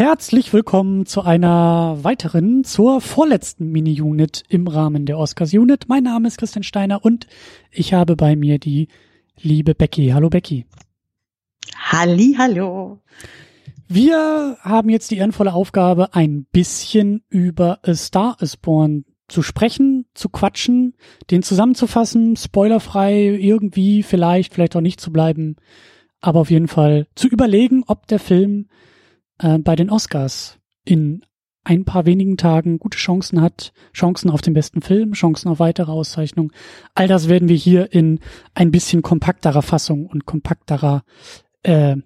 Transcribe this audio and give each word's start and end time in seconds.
Herzlich 0.00 0.54
willkommen 0.54 1.04
zu 1.04 1.20
einer 1.20 1.98
weiteren, 2.00 2.64
zur 2.64 3.02
vorletzten 3.02 3.68
Mini-Unit 3.70 4.44
im 4.48 4.66
Rahmen 4.66 5.04
der 5.04 5.18
Oscars-Unit. 5.18 5.90
Mein 5.90 6.04
Name 6.04 6.26
ist 6.26 6.38
Christian 6.38 6.62
Steiner 6.62 7.04
und 7.04 7.26
ich 7.70 7.92
habe 7.92 8.16
bei 8.16 8.34
mir 8.34 8.58
die 8.58 8.88
liebe 9.38 9.74
Becky. 9.74 10.08
Hallo 10.08 10.30
Becky. 10.30 10.64
Halli, 11.76 12.34
hallo. 12.38 13.02
Wir 13.88 14.56
haben 14.62 14.88
jetzt 14.88 15.10
die 15.10 15.18
ehrenvolle 15.18 15.52
Aufgabe, 15.52 16.14
ein 16.14 16.46
bisschen 16.50 17.22
über 17.28 17.80
A 17.82 17.94
Star 17.94 18.38
is 18.40 18.56
Born 18.56 19.04
zu 19.28 19.42
sprechen, 19.42 20.06
zu 20.14 20.30
quatschen, 20.30 20.94
den 21.30 21.42
zusammenzufassen, 21.42 22.36
spoilerfrei 22.36 23.36
irgendwie 23.38 24.02
vielleicht, 24.02 24.54
vielleicht 24.54 24.76
auch 24.76 24.80
nicht 24.80 24.98
zu 24.98 25.12
bleiben, 25.12 25.56
aber 26.22 26.40
auf 26.40 26.50
jeden 26.50 26.68
Fall 26.68 27.06
zu 27.14 27.28
überlegen, 27.28 27.84
ob 27.86 28.06
der 28.06 28.18
Film 28.18 28.66
äh, 29.40 29.58
bei 29.58 29.76
den 29.76 29.90
Oscars 29.90 30.58
in 30.84 31.24
ein 31.62 31.84
paar 31.84 32.06
wenigen 32.06 32.36
Tagen 32.36 32.78
gute 32.78 32.96
Chancen 32.96 33.42
hat, 33.42 33.72
Chancen 33.92 34.30
auf 34.30 34.40
den 34.40 34.54
besten 34.54 34.80
Film, 34.80 35.12
Chancen 35.12 35.48
auf 35.48 35.58
weitere 35.58 35.90
Auszeichnungen. 35.90 36.52
All 36.94 37.06
das 37.06 37.28
werden 37.28 37.48
wir 37.48 37.56
hier 37.56 37.92
in 37.92 38.20
ein 38.54 38.70
bisschen 38.70 39.02
kompakterer 39.02 39.62
Fassung 39.62 40.06
und 40.06 40.24
kompakterer 40.24 41.04
äh, 41.62 41.96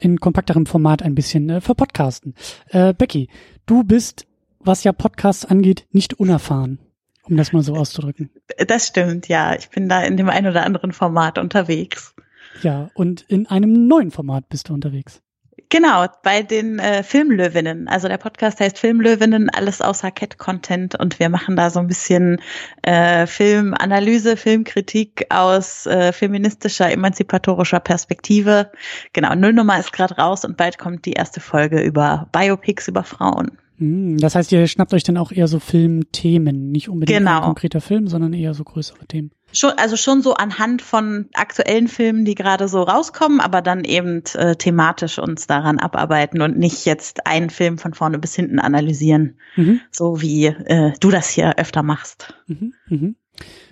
in 0.00 0.18
kompakterem 0.18 0.66
Format 0.66 1.02
ein 1.02 1.14
bisschen 1.14 1.48
äh, 1.48 1.60
verpodcasten. 1.60 2.34
Äh, 2.70 2.92
Becky, 2.94 3.28
du 3.66 3.84
bist, 3.84 4.26
was 4.58 4.82
ja 4.82 4.92
Podcasts 4.92 5.44
angeht, 5.44 5.86
nicht 5.92 6.14
unerfahren, 6.14 6.80
um 7.22 7.36
das 7.36 7.52
mal 7.52 7.62
so 7.62 7.76
auszudrücken. 7.76 8.30
Das 8.66 8.88
stimmt, 8.88 9.28
ja. 9.28 9.54
Ich 9.54 9.68
bin 9.70 9.88
da 9.88 10.02
in 10.02 10.16
dem 10.16 10.28
einen 10.28 10.48
oder 10.48 10.64
anderen 10.64 10.92
Format 10.92 11.38
unterwegs. 11.38 12.14
Ja, 12.62 12.90
und 12.94 13.22
in 13.28 13.46
einem 13.46 13.86
neuen 13.86 14.10
Format 14.10 14.48
bist 14.48 14.70
du 14.70 14.74
unterwegs. 14.74 15.22
Genau, 15.68 16.06
bei 16.22 16.42
den 16.42 16.78
äh, 16.78 17.02
Filmlöwinnen. 17.02 17.88
Also 17.88 18.06
der 18.06 18.18
Podcast 18.18 18.60
heißt 18.60 18.78
Filmlöwinnen, 18.78 19.50
alles 19.50 19.80
außer 19.80 20.10
Cat-Content 20.12 20.98
und 20.98 21.18
wir 21.18 21.28
machen 21.28 21.56
da 21.56 21.70
so 21.70 21.80
ein 21.80 21.88
bisschen 21.88 22.40
äh, 22.82 23.26
Filmanalyse, 23.26 24.36
Filmkritik 24.36 25.26
aus 25.30 25.86
äh, 25.86 26.12
feministischer, 26.12 26.90
emanzipatorischer 26.90 27.80
Perspektive. 27.80 28.70
Genau, 29.12 29.34
Nullnummer 29.34 29.80
ist 29.80 29.92
gerade 29.92 30.16
raus 30.16 30.44
und 30.44 30.56
bald 30.56 30.78
kommt 30.78 31.04
die 31.04 31.14
erste 31.14 31.40
Folge 31.40 31.80
über 31.80 32.28
Biopics 32.30 32.86
über 32.86 33.02
Frauen. 33.02 33.58
Hm, 33.78 34.18
das 34.18 34.34
heißt, 34.34 34.52
ihr 34.52 34.66
schnappt 34.68 34.94
euch 34.94 35.02
dann 35.02 35.16
auch 35.16 35.32
eher 35.32 35.48
so 35.48 35.58
Filmthemen, 35.58 36.70
nicht 36.70 36.88
unbedingt 36.88 37.18
genau. 37.18 37.38
ein 37.38 37.42
konkreter 37.42 37.80
Film, 37.80 38.06
sondern 38.06 38.32
eher 38.32 38.54
so 38.54 38.64
größere 38.64 39.06
Themen. 39.06 39.32
Schon, 39.52 39.72
also 39.76 39.96
schon 39.96 40.22
so 40.22 40.34
anhand 40.34 40.82
von 40.82 41.28
aktuellen 41.32 41.88
Filmen, 41.88 42.24
die 42.24 42.34
gerade 42.34 42.68
so 42.68 42.82
rauskommen, 42.82 43.40
aber 43.40 43.62
dann 43.62 43.84
eben 43.84 44.22
äh, 44.34 44.56
thematisch 44.56 45.18
uns 45.18 45.46
daran 45.46 45.78
abarbeiten 45.78 46.42
und 46.42 46.58
nicht 46.58 46.84
jetzt 46.84 47.26
einen 47.26 47.48
Film 47.48 47.78
von 47.78 47.94
vorne 47.94 48.18
bis 48.18 48.34
hinten 48.34 48.58
analysieren, 48.58 49.38
mhm. 49.54 49.80
so 49.90 50.20
wie 50.20 50.46
äh, 50.46 50.92
du 50.98 51.10
das 51.10 51.30
hier 51.30 51.58
öfter 51.58 51.82
machst. 51.82 52.34
Mhm, 52.48 52.74
mhm. 52.88 53.16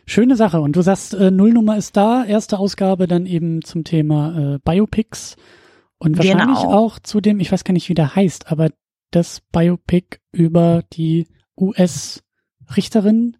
Schöne 0.06 0.36
Sache. 0.36 0.60
Und 0.60 0.76
du 0.76 0.82
sagst, 0.82 1.14
äh, 1.14 1.30
Nullnummer 1.30 1.76
ist 1.76 1.96
da, 1.96 2.24
erste 2.24 2.58
Ausgabe 2.58 3.06
dann 3.06 3.26
eben 3.26 3.62
zum 3.62 3.84
Thema 3.84 4.54
äh, 4.54 4.58
Biopics 4.64 5.36
und 5.98 6.18
wahrscheinlich 6.18 6.60
genau. 6.60 6.72
auch 6.72 6.98
zu 6.98 7.20
dem, 7.20 7.40
ich 7.40 7.50
weiß 7.50 7.64
gar 7.64 7.72
nicht, 7.72 7.88
wie 7.88 7.94
der 7.94 8.14
heißt, 8.14 8.50
aber 8.50 8.70
das 9.10 9.40
Biopic 9.52 10.18
über 10.32 10.82
die 10.92 11.28
US-Richterin. 11.56 13.36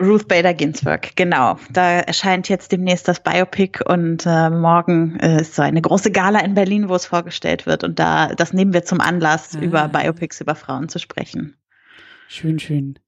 Ruth 0.00 0.28
Bader 0.28 0.54
Ginsburg, 0.54 1.14
genau. 1.16 1.58
Da 1.70 2.00
erscheint 2.00 2.48
jetzt 2.48 2.72
demnächst 2.72 3.06
das 3.06 3.22
Biopic 3.22 3.80
und 3.84 4.24
äh, 4.24 4.48
morgen 4.48 5.18
äh, 5.20 5.42
ist 5.42 5.54
so 5.54 5.62
eine 5.62 5.82
große 5.82 6.10
Gala 6.10 6.40
in 6.40 6.54
Berlin, 6.54 6.88
wo 6.88 6.94
es 6.94 7.06
vorgestellt 7.06 7.66
wird. 7.66 7.84
Und 7.84 7.98
da, 7.98 8.28
das 8.34 8.52
nehmen 8.52 8.72
wir 8.72 8.84
zum 8.84 9.00
Anlass, 9.00 9.56
ah. 9.56 9.60
über 9.60 9.88
Biopics 9.88 10.40
über 10.40 10.54
Frauen 10.54 10.88
zu 10.88 10.98
sprechen. 10.98 11.56
Schön, 12.28 12.58
schön. 12.58 12.98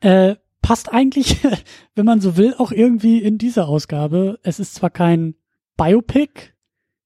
Äh, 0.00 0.36
passt 0.60 0.92
eigentlich, 0.92 1.38
wenn 1.94 2.04
man 2.04 2.20
so 2.20 2.36
will, 2.36 2.54
auch 2.58 2.70
irgendwie 2.70 3.22
in 3.22 3.38
diese 3.38 3.64
Ausgabe. 3.66 4.38
Es 4.42 4.58
ist 4.60 4.74
zwar 4.74 4.90
kein 4.90 5.34
Biopic, 5.76 6.52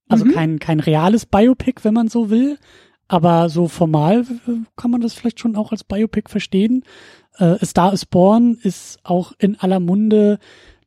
also 0.08 0.24
mhm. 0.24 0.32
kein, 0.32 0.58
kein 0.58 0.80
reales 0.80 1.26
Biopic, 1.26 1.84
wenn 1.84 1.94
man 1.94 2.08
so 2.08 2.30
will, 2.30 2.58
aber 3.08 3.48
so 3.48 3.68
formal 3.68 4.24
kann 4.76 4.90
man 4.90 5.00
das 5.00 5.14
vielleicht 5.14 5.40
schon 5.40 5.56
auch 5.56 5.72
als 5.72 5.84
Biopic 5.84 6.28
verstehen. 6.30 6.84
Äh, 7.38 7.64
Star 7.64 7.92
is 7.92 8.04
Born 8.06 8.58
ist 8.62 8.98
auch 9.04 9.32
in 9.38 9.56
aller 9.56 9.80
Munde 9.80 10.38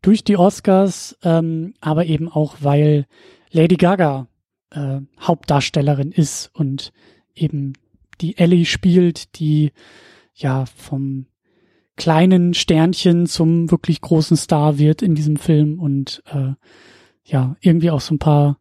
durch 0.01 0.23
die 0.23 0.37
Oscars, 0.37 1.17
ähm, 1.23 1.73
aber 1.81 2.05
eben 2.05 2.29
auch, 2.29 2.57
weil 2.61 3.05
Lady 3.51 3.75
Gaga 3.75 4.27
äh, 4.71 4.99
Hauptdarstellerin 5.19 6.11
ist 6.11 6.51
und 6.53 6.91
eben 7.35 7.73
die 8.21 8.37
Ellie 8.37 8.65
spielt, 8.65 9.39
die 9.39 9.71
ja 10.33 10.65
vom 10.65 11.25
kleinen 11.95 12.53
Sternchen 12.53 13.27
zum 13.27 13.71
wirklich 13.71 14.01
großen 14.01 14.37
Star 14.37 14.77
wird 14.77 15.01
in 15.01 15.15
diesem 15.15 15.35
Film 15.35 15.79
und 15.79 16.23
äh, 16.27 16.53
ja, 17.25 17.55
irgendwie 17.59 17.91
auch 17.91 18.01
so 18.01 18.15
ein 18.15 18.19
paar 18.19 18.58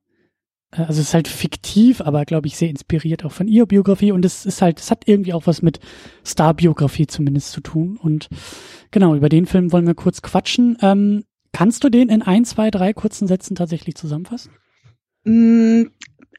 also 0.71 1.01
es 1.01 1.09
ist 1.09 1.15
halt 1.15 1.29
fiktiv, 1.29 2.01
aber 2.01 2.25
glaube 2.25 2.47
ich 2.47 2.56
sehr 2.56 2.69
inspiriert 2.69 3.25
auch 3.25 3.33
von 3.33 3.49
ihrer 3.49 3.67
Biografie 3.67 4.12
und 4.12 4.25
es 4.25 4.45
ist 4.45 4.61
halt, 4.61 4.81
es 4.81 4.91
hat 4.91 5.05
irgendwie 5.06 5.33
auch 5.33 5.47
was 5.47 5.62
mit 5.62 5.81
Star-Biografie 6.25 7.06
zumindest 7.06 7.53
zu 7.53 7.61
tun 7.61 7.99
und 8.01 8.29
genau, 8.91 9.15
über 9.15 9.29
den 9.29 9.47
Film 9.47 9.73
wollen 9.73 9.87
wir 9.87 9.95
kurz 9.95 10.21
quatschen. 10.21 10.77
Ähm, 10.83 11.25
kannst 11.53 11.84
du 11.84 11.89
den 11.89 12.09
in 12.11 12.23
ein, 12.23 12.45
zwei, 12.45 12.71
drei 12.71 12.93
kurzen 12.93 13.27
Sätzen 13.27 13.55
tatsächlich 13.55 13.95
zusammenfassen? 13.95 14.53
Mm, 15.25 15.84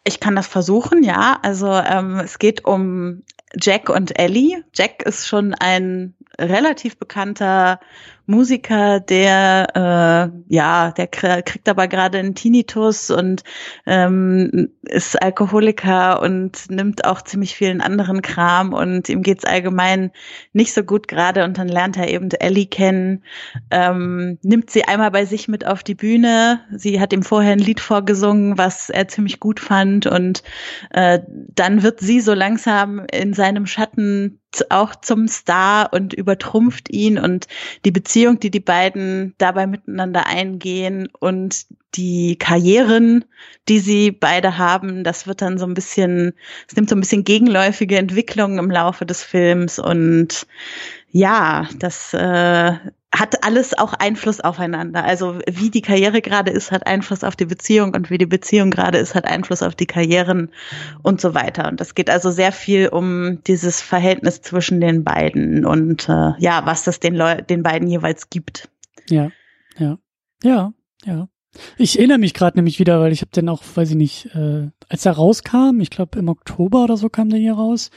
ich 0.04 0.20
kann 0.20 0.36
das 0.36 0.48
versuchen, 0.48 1.04
ja. 1.04 1.40
Also 1.42 1.72
ähm, 1.72 2.20
es 2.20 2.40
geht 2.40 2.66
um 2.66 3.24
Jack 3.60 3.90
und 3.90 4.18
Ellie. 4.20 4.64
Jack 4.74 5.04
ist 5.04 5.28
schon 5.28 5.54
ein 5.54 6.16
relativ 6.40 6.98
bekannter 6.98 7.80
Musiker, 8.30 9.00
der 9.00 9.68
äh, 9.76 10.54
ja, 10.54 10.92
der 10.92 11.08
kriegt 11.08 11.68
aber 11.68 11.88
gerade 11.88 12.20
einen 12.20 12.36
Tinnitus 12.36 13.10
und 13.10 13.44
ähm, 13.88 14.70
ist 14.84 15.20
Alkoholiker 15.20 16.22
und 16.22 16.70
nimmt 16.70 17.06
auch 17.06 17.24
ziemlich 17.24 17.56
vielen 17.56 17.82
anderen 17.82 18.22
Kram 18.22 18.74
und 18.74 19.10
ihm 19.10 19.24
geht's 19.24 19.46
allgemein 19.46 20.12
nicht 20.54 20.76
so 20.76 20.84
gut 20.84 21.08
gerade 21.08 21.44
und 21.44 21.58
dann 21.58 21.68
lernt 21.68 21.98
er 21.98 22.08
eben 22.08 22.30
Ellie 22.30 22.68
kennen, 22.68 23.24
ähm, 23.72 24.38
nimmt 24.44 24.70
sie 24.70 24.84
einmal 24.84 25.10
bei 25.10 25.26
sich 25.26 25.48
mit 25.48 25.66
auf 25.66 25.82
die 25.82 25.96
Bühne. 25.96 26.62
Sie 26.76 27.02
hat 27.02 27.14
ihm 27.14 27.24
vorher 27.24 27.54
ein 27.54 27.60
Lied 27.60 27.80
vorgesungen, 27.80 28.60
was 28.60 28.92
er 28.92 29.08
ziemlich 29.08 29.40
gut 29.40 29.60
fand 29.60 30.06
und 30.06 30.44
äh, 30.92 31.20
dann 31.28 31.82
wird 31.82 32.00
sie 32.00 32.20
so 32.20 32.36
langsam 32.36 33.08
in 33.12 33.34
seinem 33.34 33.66
Schatten 33.66 34.40
auch 34.70 34.96
zum 34.96 35.28
Star 35.28 35.94
und 35.94 36.14
übertrumpft 36.14 36.90
ihn 36.90 37.18
und 37.18 37.48
die 37.86 37.92
Beziehung, 37.92 38.40
die 38.40 38.52
die 38.52 38.60
beiden 38.60 39.34
dabei 39.38 39.68
miteinander 39.68 40.26
eingehen 40.26 41.08
und 41.20 41.66
die 41.96 42.36
Karrieren, 42.38 43.26
die 43.68 43.80
sie 43.80 44.12
beide 44.12 44.58
haben, 44.58 45.04
das 45.04 45.28
wird 45.28 45.42
dann 45.42 45.58
so 45.58 45.66
ein 45.66 45.74
bisschen, 45.74 46.34
es 46.68 46.76
nimmt 46.76 46.90
so 46.90 46.96
ein 46.96 47.00
bisschen 47.00 47.24
gegenläufige 47.24 47.98
Entwicklungen 47.98 48.60
im 48.60 48.70
Laufe 48.70 49.06
des 49.06 49.24
Films 49.24 49.80
und 49.80 50.46
ja, 51.12 51.68
das 51.80 52.14
äh, 52.14 52.74
hat 53.12 53.44
alles 53.44 53.76
auch 53.78 53.94
Einfluss 53.94 54.40
aufeinander. 54.40 55.04
Also 55.04 55.40
wie 55.50 55.72
die 55.72 55.82
Karriere 55.82 56.22
gerade 56.22 56.52
ist, 56.52 56.72
hat 56.72 56.86
Einfluss 56.86 57.24
auf 57.24 57.36
die 57.36 57.46
Beziehung 57.46 57.96
und 57.96 58.10
wie 58.10 58.20
die 58.20 58.28
Beziehung 58.28 58.70
gerade 58.70 59.00
ist, 59.00 59.16
hat 59.16 59.26
Einfluss 59.26 59.64
auf 59.64 59.74
die 59.74 59.88
Karrieren 59.88 60.52
und 61.02 61.20
so 61.20 61.34
weiter. 61.34 61.68
Und 61.68 61.80
das 61.80 61.96
geht 61.96 62.10
also 62.10 62.30
sehr 62.30 62.52
viel 62.52 62.88
um 62.90 63.44
dieses 63.46 63.82
Verhältnis 63.82 64.42
zwischen 64.42 64.80
den 64.80 65.04
beiden 65.04 65.66
und 65.66 66.08
äh, 66.08 66.34
ja, 66.38 66.66
was 66.66 66.84
das 66.84 67.00
den 67.00 67.16
Leu 67.16 67.42
den 67.42 67.64
beiden 67.64 67.88
jeweils 67.88 68.30
gibt. 68.30 68.70
Ja, 69.10 69.32
ja, 69.78 69.98
ja, 70.44 70.72
ja. 71.04 71.28
Ich 71.78 71.98
erinnere 71.98 72.20
mich 72.20 72.36
gerade 72.36 72.58
nämlich 72.58 72.80
wieder, 72.80 73.02
weil 73.02 73.12
ich 73.12 73.22
habe 73.22 73.32
den 73.32 73.50
auch, 73.50 73.64
weiß 73.74 73.90
ich 73.90 73.96
nicht, 73.96 74.28
äh, 74.36 74.70
als 74.88 75.06
er 75.06 75.14
rauskam, 75.14 75.80
ich 75.80 75.90
glaube 75.90 76.20
im 76.20 76.30
Oktober 76.30 76.84
oder 76.84 76.96
so 76.96 77.10
kam 77.10 77.30
der 77.30 77.40
hier 77.40 77.54
raus. 77.54 77.90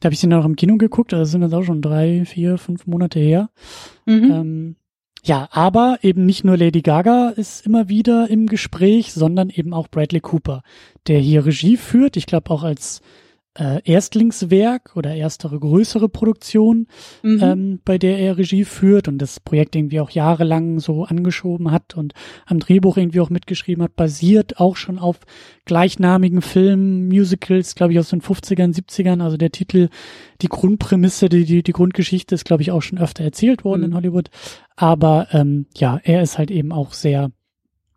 Da 0.00 0.06
habe 0.06 0.14
ich 0.14 0.20
den 0.20 0.32
auch 0.32 0.44
im 0.44 0.56
Kino 0.56 0.76
geguckt, 0.76 1.12
also 1.12 1.30
sind 1.30 1.40
das 1.40 1.52
auch 1.52 1.64
schon 1.64 1.82
drei, 1.82 2.24
vier, 2.24 2.58
fünf 2.58 2.86
Monate 2.86 3.18
her. 3.18 3.50
Mhm. 4.06 4.30
Ähm, 4.30 4.76
ja, 5.24 5.48
aber 5.50 5.98
eben 6.02 6.24
nicht 6.24 6.44
nur 6.44 6.56
Lady 6.56 6.82
Gaga 6.82 7.30
ist 7.30 7.66
immer 7.66 7.88
wieder 7.88 8.30
im 8.30 8.46
Gespräch, 8.46 9.12
sondern 9.12 9.50
eben 9.50 9.74
auch 9.74 9.88
Bradley 9.88 10.20
Cooper, 10.20 10.62
der 11.06 11.18
hier 11.18 11.44
Regie 11.44 11.76
führt. 11.76 12.16
Ich 12.16 12.26
glaube 12.26 12.50
auch 12.50 12.62
als 12.62 13.02
äh, 13.58 13.80
Erstlingswerk 13.84 14.92
oder 14.94 15.14
erstere 15.14 15.58
größere 15.58 16.08
Produktion, 16.08 16.86
mhm. 17.22 17.40
ähm, 17.42 17.80
bei 17.84 17.98
der 17.98 18.18
er 18.18 18.38
Regie 18.38 18.64
führt 18.64 19.08
und 19.08 19.18
das 19.18 19.40
Projekt 19.40 19.74
irgendwie 19.74 20.00
auch 20.00 20.10
jahrelang 20.10 20.78
so 20.78 21.04
angeschoben 21.04 21.70
hat 21.70 21.96
und 21.96 22.14
am 22.46 22.60
Drehbuch 22.60 22.96
irgendwie 22.96 23.20
auch 23.20 23.30
mitgeschrieben 23.30 23.82
hat, 23.82 23.96
basiert 23.96 24.60
auch 24.60 24.76
schon 24.76 24.98
auf 24.98 25.20
gleichnamigen 25.64 26.40
Filmen, 26.40 27.08
Musicals, 27.08 27.74
glaube 27.74 27.92
ich, 27.92 27.98
aus 27.98 28.10
den 28.10 28.22
50ern, 28.22 28.74
70ern. 28.74 29.22
Also 29.22 29.36
der 29.36 29.50
Titel, 29.50 29.88
die 30.40 30.48
Grundprämisse, 30.48 31.28
die, 31.28 31.44
die, 31.44 31.62
die 31.62 31.72
Grundgeschichte 31.72 32.34
ist, 32.34 32.44
glaube 32.44 32.62
ich, 32.62 32.70
auch 32.70 32.82
schon 32.82 32.98
öfter 32.98 33.24
erzählt 33.24 33.64
worden 33.64 33.80
mhm. 33.80 33.86
in 33.86 33.94
Hollywood. 33.94 34.30
Aber 34.76 35.28
ähm, 35.32 35.66
ja, 35.76 36.00
er 36.04 36.22
ist 36.22 36.38
halt 36.38 36.50
eben 36.50 36.70
auch 36.70 36.92
sehr, 36.92 37.32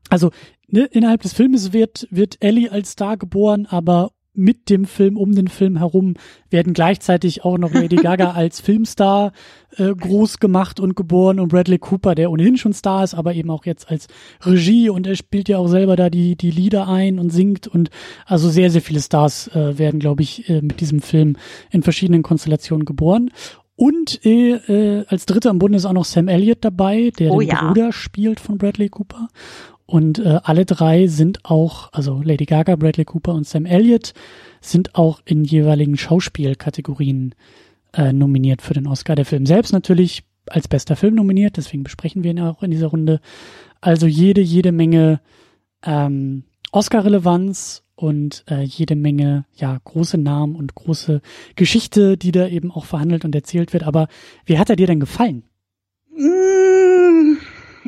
also 0.10 0.32
ne, 0.68 0.86
innerhalb 0.86 1.22
des 1.22 1.34
Filmes 1.34 1.72
wird, 1.72 2.08
wird 2.10 2.38
Ellie 2.40 2.72
als 2.72 2.92
Star 2.92 3.18
geboren, 3.18 3.68
aber 3.70 4.12
mit 4.42 4.70
dem 4.70 4.86
Film, 4.86 5.18
um 5.18 5.34
den 5.34 5.48
Film 5.48 5.78
herum, 5.78 6.16
werden 6.50 6.74
gleichzeitig 6.74 7.46
auch 7.46 7.58
noch 7.58 7.74
Lady 7.74 7.96
Gaga 7.96 8.32
als 8.36 8.60
Filmstar 8.60 9.32
äh, 9.78 9.94
groß 9.94 10.40
gemacht 10.40 10.80
und 10.80 10.96
geboren 10.96 11.40
und 11.40 11.50
Bradley 11.50 11.80
Cooper, 11.80 12.16
der 12.16 12.32
ohnehin 12.32 12.58
schon 12.58 12.74
Star 12.74 13.04
ist, 13.04 13.14
aber 13.14 13.34
eben 13.36 13.50
auch 13.50 13.66
jetzt 13.66 13.90
als 13.90 14.08
Regie 14.44 14.90
und 14.90 15.08
er 15.08 15.16
spielt 15.16 15.48
ja 15.48 15.58
auch 15.60 15.68
selber 15.68 15.96
da 15.96 16.10
die, 16.10 16.36
die 16.36 16.52
Lieder 16.52 16.88
ein 16.88 17.20
und 17.20 17.30
singt 17.30 17.68
und 17.68 17.90
also 18.26 18.50
sehr, 18.50 18.72
sehr 18.72 18.82
viele 18.82 19.02
Stars 19.02 19.48
äh, 19.50 19.78
werden, 19.78 20.00
glaube 20.00 20.24
ich, 20.24 20.50
äh, 20.50 20.62
mit 20.62 20.82
diesem 20.82 21.02
Film 21.02 21.38
in 21.70 21.84
verschiedenen 21.84 22.24
Konstellationen 22.24 22.86
geboren. 22.86 23.32
Und 23.76 24.24
äh, 24.26 24.52
äh, 24.52 25.06
als 25.08 25.26
Dritter 25.26 25.50
im 25.50 25.58
Bunde 25.58 25.78
ist 25.78 25.86
auch 25.86 25.94
noch 25.94 26.06
Sam 26.06 26.28
Elliott 26.28 26.60
dabei, 26.62 27.12
der 27.18 27.32
Oh 27.32 27.40
den 27.40 27.50
ja. 27.50 27.68
Bruder 27.68 27.92
spielt 27.92 28.40
von 28.40 28.58
Bradley 28.60 28.90
Cooper. 28.90 29.30
Und 29.92 30.20
äh, 30.20 30.40
alle 30.44 30.66
drei 30.66 31.08
sind 31.08 31.44
auch, 31.44 31.92
also 31.92 32.22
Lady 32.24 32.46
Gaga, 32.46 32.78
Bradley 32.78 33.04
Cooper 33.04 33.34
und 33.34 33.46
Sam 33.46 33.66
Elliott, 33.66 34.14
sind 34.62 34.96
auch 34.96 35.20
in 35.26 35.44
jeweiligen 35.44 35.98
Schauspielkategorien 35.98 37.36
äh, 37.92 38.14
nominiert 38.14 38.62
für 38.62 38.74
den 38.74 38.88
Oscar. 38.88 39.18
Der 39.18 39.26
Film 39.26 39.46
selbst 39.46 39.74
natürlich 39.74 40.24
als 40.48 40.70
bester 40.70 40.96
Film 40.96 41.16
nominiert, 41.16 41.58
deswegen 41.58 41.84
besprechen 41.84 42.24
wir 42.24 42.32
ihn 42.32 42.40
auch 42.40 42.64
in 42.64 42.72
dieser 42.72 42.88
Runde. 42.88 43.20
Also 43.82 44.08
jede, 44.08 44.40
jede 44.40 44.72
Menge 44.72 45.20
ähm, 45.84 46.46
Oscar-Relevanz 46.72 47.84
und 47.96 48.46
äh, 48.50 48.62
jede 48.62 48.96
Menge, 48.96 49.44
ja, 49.56 49.78
große 49.84 50.18
Namen 50.18 50.56
und 50.56 50.74
große 50.74 51.22
Geschichte, 51.58 52.16
die 52.16 52.32
da 52.32 52.48
eben 52.48 52.72
auch 52.72 52.86
verhandelt 52.86 53.26
und 53.26 53.36
erzählt 53.36 53.74
wird. 53.74 53.84
Aber 53.84 54.08
wie 54.46 54.58
hat 54.58 54.70
er 54.70 54.78
dir 54.78 54.88
denn 54.88 55.02
gefallen? 55.02 55.44
Mm, 56.16 57.36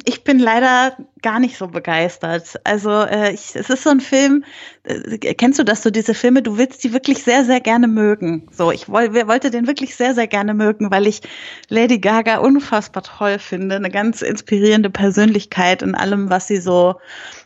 Ich 0.05 0.23
bin 0.23 0.39
leider 0.39 0.97
gar 1.21 1.39
nicht 1.39 1.57
so 1.57 1.67
begeistert. 1.67 2.59
Also 2.63 2.91
äh, 2.91 3.31
ich, 3.33 3.55
es 3.55 3.69
ist 3.69 3.83
so 3.83 3.89
ein 3.89 4.01
Film, 4.01 4.44
äh, 4.83 5.17
kennst 5.35 5.59
du 5.59 5.63
das, 5.63 5.83
so 5.83 5.89
diese 5.89 6.13
Filme, 6.13 6.41
du 6.41 6.57
willst 6.57 6.83
die 6.83 6.94
wirklich 6.94 7.23
sehr, 7.23 7.45
sehr 7.45 7.61
gerne 7.61 7.88
mögen. 7.88 8.50
So, 8.51 8.71
ich 8.71 8.89
woll, 8.89 9.13
wollte 9.27 9.50
den 9.50 9.67
wirklich 9.67 9.95
sehr, 9.95 10.13
sehr 10.13 10.27
gerne 10.27 10.53
mögen, 10.53 10.91
weil 10.91 11.07
ich 11.07 11.21
Lady 11.69 12.00
Gaga 12.00 12.38
unfassbar 12.38 13.03
toll 13.03 13.39
finde. 13.39 13.75
Eine 13.75 13.89
ganz 13.89 14.21
inspirierende 14.21 14.89
Persönlichkeit 14.89 15.81
in 15.81 15.95
allem, 15.95 16.29
was 16.29 16.47
sie 16.47 16.57
so 16.57 16.95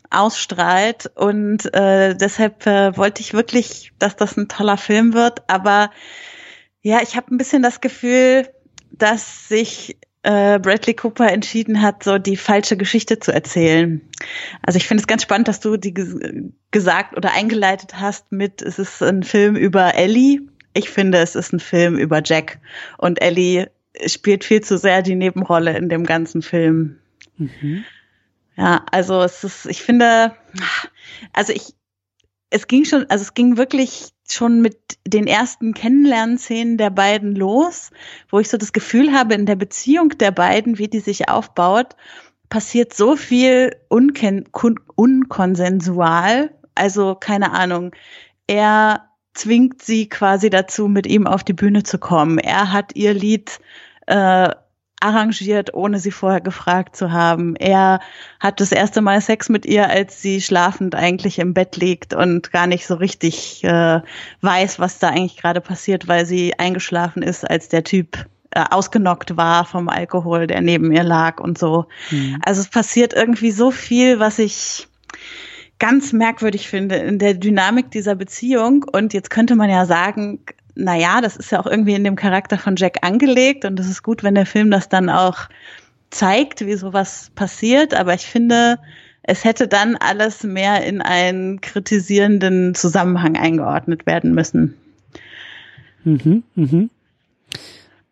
ausstrahlt. 0.09 1.12
Und 1.15 1.74
äh, 1.74 2.15
deshalb 2.15 2.65
äh, 2.65 2.95
wollte 2.98 3.21
ich 3.21 3.33
wirklich, 3.33 3.92
dass 4.00 4.15
das 4.15 4.38
ein 4.38 4.48
toller 4.48 4.77
Film 4.77 5.13
wird. 5.13 5.50
Aber 5.50 5.92
ja, 6.81 7.01
ich 7.01 7.15
habe 7.15 7.33
ein 7.33 7.38
bisschen 7.38 7.62
das 7.62 7.81
Gefühl, 7.81 8.48
dass 8.92 9.48
sich 9.48 9.98
äh, 10.28 10.60
Bradley 10.60 10.94
Cooper 10.94 11.32
entschieden 11.32 11.82
hat, 11.82 12.04
so 12.04 12.18
die 12.18 12.36
falsche 12.36 12.76
Geschichte 12.76 13.18
zu 13.18 13.34
erzählen. 13.34 14.02
Also 14.62 14.76
ich 14.76 14.86
finde 14.86 15.02
es 15.02 15.08
ganz 15.08 15.24
spannend, 15.24 15.48
dass 15.48 15.62
du 15.62 15.78
die 15.78 15.94
ges 15.94 16.18
gesagt 16.70 17.16
oder 17.16 17.34
eingeleitet 17.34 18.02
hast 18.02 18.30
mit, 18.34 18.62
es 18.62 18.78
ist 18.78 19.02
ein 19.02 19.24
Film 19.24 19.56
über 19.56 19.96
Ellie. 19.96 20.42
Ich 20.74 20.90
finde, 20.90 21.20
es 21.20 21.36
ist 21.36 21.54
ein 21.54 21.62
Film 21.62 21.98
über 21.98 22.22
Jack. 22.26 22.60
Und 22.98 23.22
Ellie 23.22 23.72
spielt 24.06 24.44
viel 24.44 24.60
zu 24.60 24.78
sehr 24.78 25.02
die 25.02 25.16
Nebenrolle 25.16 25.78
in 25.78 25.88
dem 25.88 26.04
ganzen 26.04 26.42
Film. 26.42 26.98
Mhm. 27.38 27.86
Ja, 28.58 28.86
also 28.92 29.22
es 29.22 29.46
ist, 29.46 29.66
ich 29.68 29.82
finde, 29.82 30.34
also 31.32 31.54
ich, 31.54 31.74
es 32.50 32.68
ging 32.68 32.86
schon, 32.86 33.06
also 33.10 33.24
es 33.24 33.34
ging 33.34 33.58
wirklich 33.58 34.14
schon 34.30 34.62
mit 34.62 34.78
den 35.06 35.28
ersten 35.28 35.74
Kennenlernszenen 35.74 36.78
der 36.78 36.90
beiden 36.90 37.36
los, 37.36 37.92
wo 38.30 38.40
ich 38.40 38.48
so 38.50 38.58
das 38.58 38.74
Gefühl 38.74 39.14
habe, 39.14 39.34
in 39.34 39.46
der 39.46 39.56
Beziehung 39.56 40.10
der 40.18 40.32
beiden, 40.32 40.78
wie 40.78 40.88
die 40.88 41.00
sich 41.00 41.30
aufbaut, 41.30 41.96
passiert 42.50 42.94
so 42.94 43.16
viel 43.16 43.76
unkonsensual. 43.90 46.52
Also 46.76 47.16
keine 47.16 47.52
Ahnung. 47.52 47.92
Er 48.48 49.10
zwingt 49.34 49.82
sie 49.82 50.10
quasi 50.10 50.50
dazu, 50.50 50.88
mit 50.88 51.08
ihm 51.08 51.28
auf 51.28 51.44
die 51.44 51.54
Bühne 51.54 51.84
zu 51.84 52.00
kommen. 52.00 52.40
Er 52.40 52.72
hat 52.72 52.96
ihr 52.96 53.14
Lied 53.14 53.60
äh, 54.08 54.50
arrangiert, 55.00 55.74
ohne 55.74 56.00
sie 56.00 56.12
vorher 56.12 56.42
gefragt 56.42 56.96
zu 56.96 57.12
haben. 57.12 57.56
Er 57.56 58.00
hat 58.40 58.60
das 58.60 58.72
erste 58.72 59.02
Mal 59.02 59.22
Sex 59.22 59.50
mit 59.50 59.66
ihr, 59.66 59.90
als 59.90 60.22
sie 60.22 60.42
schlafend 60.42 60.96
eigentlich 60.96 61.40
im 61.40 61.54
Bett 61.54 61.78
liegt 61.78 62.14
und 62.14 62.52
gar 62.52 62.68
nicht 62.68 62.88
so 62.88 62.96
richtig 62.96 63.64
äh, 63.64 64.02
weiß, 64.42 64.80
was 64.80 65.00
da 65.00 65.10
eigentlich 65.10 65.38
gerade 65.38 65.62
passiert, 65.62 66.08
weil 66.08 66.26
sie 66.26 66.58
eingeschlafen 66.58 67.22
ist, 67.22 67.48
als 67.48 67.70
der 67.70 67.84
Typ 67.84 68.26
äh, 68.52 68.64
ausgenockt 68.72 69.38
war 69.38 69.66
vom 69.66 69.88
Alkohol, 69.88 70.48
der 70.48 70.62
neben 70.62 70.92
ihr 70.92 71.04
lag 71.04 71.40
und 71.40 71.58
so. 71.58 71.86
Mhm. 72.10 72.40
Also 72.44 72.62
es 72.62 72.70
passiert 72.70 73.14
irgendwie 73.14 73.52
so 73.52 73.70
viel, 73.72 74.20
was 74.20 74.40
ich 74.40 74.88
ganz 75.80 76.12
merkwürdig 76.12 76.68
finde 76.68 76.96
in 76.96 77.20
der 77.20 77.36
Dynamik 77.36 77.92
dieser 77.92 78.16
Beziehung. 78.16 78.84
Und 78.92 79.14
jetzt 79.14 79.30
könnte 79.30 79.56
man 79.56 79.70
ja 79.70 79.86
sagen, 79.86 80.40
na 80.78 80.96
ja, 80.96 81.22
das 81.22 81.36
ist 81.36 81.52
ja 81.52 81.60
auch 81.60 81.66
irgendwie 81.66 81.96
in 81.96 82.04
dem 82.04 82.16
Charakter 82.16 82.58
von 82.58 82.76
Jack 82.76 82.98
angelegt 83.02 83.66
und 83.66 83.80
es 83.80 83.90
ist 83.90 84.04
gut, 84.04 84.24
wenn 84.24 84.36
der 84.36 84.46
Film 84.46 84.72
das 84.72 84.90
dann 84.90 85.10
auch 85.10 85.50
zeigt, 86.10 86.66
wie 86.66 86.76
sowas 86.76 87.32
passiert. 87.36 87.94
Aber 87.94 88.14
ich 88.14 88.26
finde, 88.28 88.78
es 89.24 89.44
hätte 89.44 89.68
dann 89.68 89.96
alles 89.96 90.44
mehr 90.44 90.86
in 90.86 91.02
einen 91.02 91.60
kritisierenden 91.62 92.76
Zusammenhang 92.76 93.36
eingeordnet 93.36 94.06
werden 94.06 94.34
müssen. 94.34 94.76
Mhm, 96.04 96.44
mhm. 96.56 96.90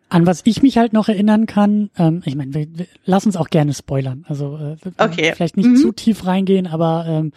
An 0.10 0.26
was 0.26 0.42
ich 0.46 0.62
mich 0.62 0.78
halt 0.78 0.94
noch 0.94 1.08
erinnern 1.10 1.46
kann, 1.46 1.90
ähm, 1.98 2.22
ich 2.26 2.36
meine, 2.36 2.54
wir, 2.54 2.68
wir, 2.74 2.88
lass 3.06 3.26
uns 3.26 3.36
auch 3.38 3.50
gerne 3.50 3.74
spoilern. 3.74 4.26
Also 4.28 4.58
äh, 4.58 4.90
Okay. 4.98 5.34
vielleicht 5.36 5.58
nicht 5.58 5.70
Mhm. 5.70 5.76
zu 5.78 5.92
tief 5.92 6.26
reingehen, 6.26 6.68
aber 6.68 7.06
ähm, 7.08 7.32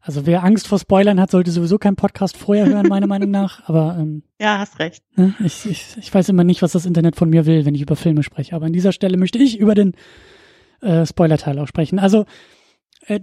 also 0.00 0.24
wer 0.26 0.42
Angst 0.44 0.66
vor 0.66 0.78
Spoilern 0.78 1.20
hat, 1.20 1.30
sollte 1.30 1.50
sowieso 1.50 1.78
keinen 1.78 1.96
Podcast 1.96 2.36
vorher 2.36 2.66
hören, 2.66 2.88
meiner 2.88 3.06
Meinung 3.06 3.30
nach. 3.30 3.62
Aber 3.68 3.96
ähm, 3.98 4.22
Ja, 4.40 4.58
hast 4.58 4.78
recht. 4.78 5.02
ne, 5.16 5.34
ich, 5.44 5.66
ich, 5.66 5.86
ich 5.98 6.14
weiß 6.14 6.28
immer 6.30 6.44
nicht, 6.44 6.62
was 6.62 6.72
das 6.72 6.86
Internet 6.86 7.16
von 7.16 7.28
mir 7.30 7.46
will, 7.46 7.64
wenn 7.66 7.74
ich 7.74 7.82
über 7.82 7.96
Filme 7.96 8.22
spreche. 8.22 8.54
Aber 8.56 8.66
an 8.66 8.72
dieser 8.72 8.92
Stelle 8.92 9.16
möchte 9.16 9.38
ich 9.38 9.58
über 9.58 9.74
den 9.74 9.94
äh, 10.80 11.04
Spoiler-Teil 11.04 11.58
auch 11.58 11.66
sprechen. 11.68 11.98
Also 11.98 12.24
äh, 13.06 13.20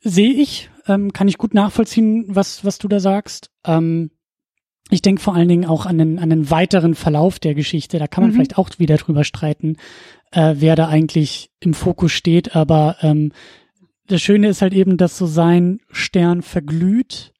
sehe 0.00 0.32
ich, 0.32 0.70
ähm, 0.86 1.12
kann 1.12 1.28
ich 1.28 1.38
gut 1.38 1.52
nachvollziehen, 1.54 2.24
was, 2.28 2.64
was 2.64 2.78
du 2.78 2.88
da 2.88 3.00
sagst. 3.00 3.50
Ähm, 3.66 4.10
ich 4.90 5.02
denke 5.02 5.22
vor 5.22 5.34
allen 5.34 5.48
Dingen 5.48 5.64
auch 5.64 5.86
an 5.86 5.96
den, 5.98 6.18
an 6.18 6.28
den 6.30 6.50
weiteren 6.50 6.94
Verlauf 6.94 7.38
der 7.38 7.54
Geschichte. 7.54 7.98
Da 7.98 8.06
kann 8.06 8.22
man 8.22 8.30
Mhm. 8.30 8.34
vielleicht 8.34 8.58
auch 8.58 8.68
wieder 8.78 8.96
drüber 8.96 9.24
streiten, 9.24 9.76
äh, 10.30 10.54
wer 10.58 10.76
da 10.76 10.88
eigentlich 10.88 11.50
im 11.60 11.72
Fokus 11.74 12.12
steht. 12.12 12.54
Aber 12.54 12.96
ähm, 13.00 13.32
das 14.06 14.20
Schöne 14.20 14.48
ist 14.48 14.62
halt 14.62 14.74
eben, 14.74 14.96
dass 14.96 15.16
so 15.16 15.26
sein 15.26 15.80
Stern 15.90 16.42
verglüht 16.42 17.32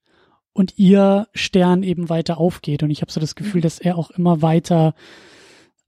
und 0.52 0.78
ihr 0.78 1.28
Stern 1.34 1.82
eben 1.82 2.08
weiter 2.08 2.38
aufgeht. 2.38 2.82
Und 2.82 2.90
ich 2.90 3.02
habe 3.02 3.12
so 3.12 3.20
das 3.20 3.34
Gefühl, 3.34 3.60
dass 3.60 3.78
er 3.78 3.98
auch 3.98 4.10
immer 4.10 4.40
weiter, 4.40 4.94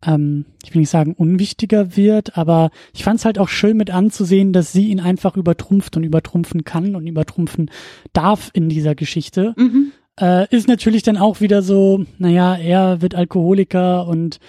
ähm, 0.04 0.44
ich 0.64 0.74
will 0.74 0.80
nicht 0.80 0.90
sagen 0.90 1.14
unwichtiger 1.14 1.96
wird, 1.96 2.36
aber 2.36 2.70
ich 2.92 3.04
fand 3.04 3.20
es 3.20 3.24
halt 3.24 3.38
auch 3.38 3.48
schön 3.48 3.76
mit 3.76 3.90
anzusehen, 3.90 4.52
dass 4.52 4.72
sie 4.72 4.88
ihn 4.88 5.00
einfach 5.00 5.36
übertrumpft 5.36 5.96
und 5.96 6.02
übertrumpfen 6.02 6.64
kann 6.64 6.96
und 6.96 7.06
übertrumpfen 7.06 7.70
darf 8.12 8.50
in 8.52 8.68
dieser 8.68 8.94
Geschichte. 8.94 9.54
Mhm. 9.56 9.92
Äh, 10.18 10.54
ist 10.54 10.68
natürlich 10.68 11.02
dann 11.02 11.16
auch 11.16 11.40
wieder 11.40 11.62
so, 11.62 12.04
naja, 12.18 12.56
er 12.56 13.02
wird 13.02 13.14
Alkoholiker 13.14 14.06
und 14.06 14.40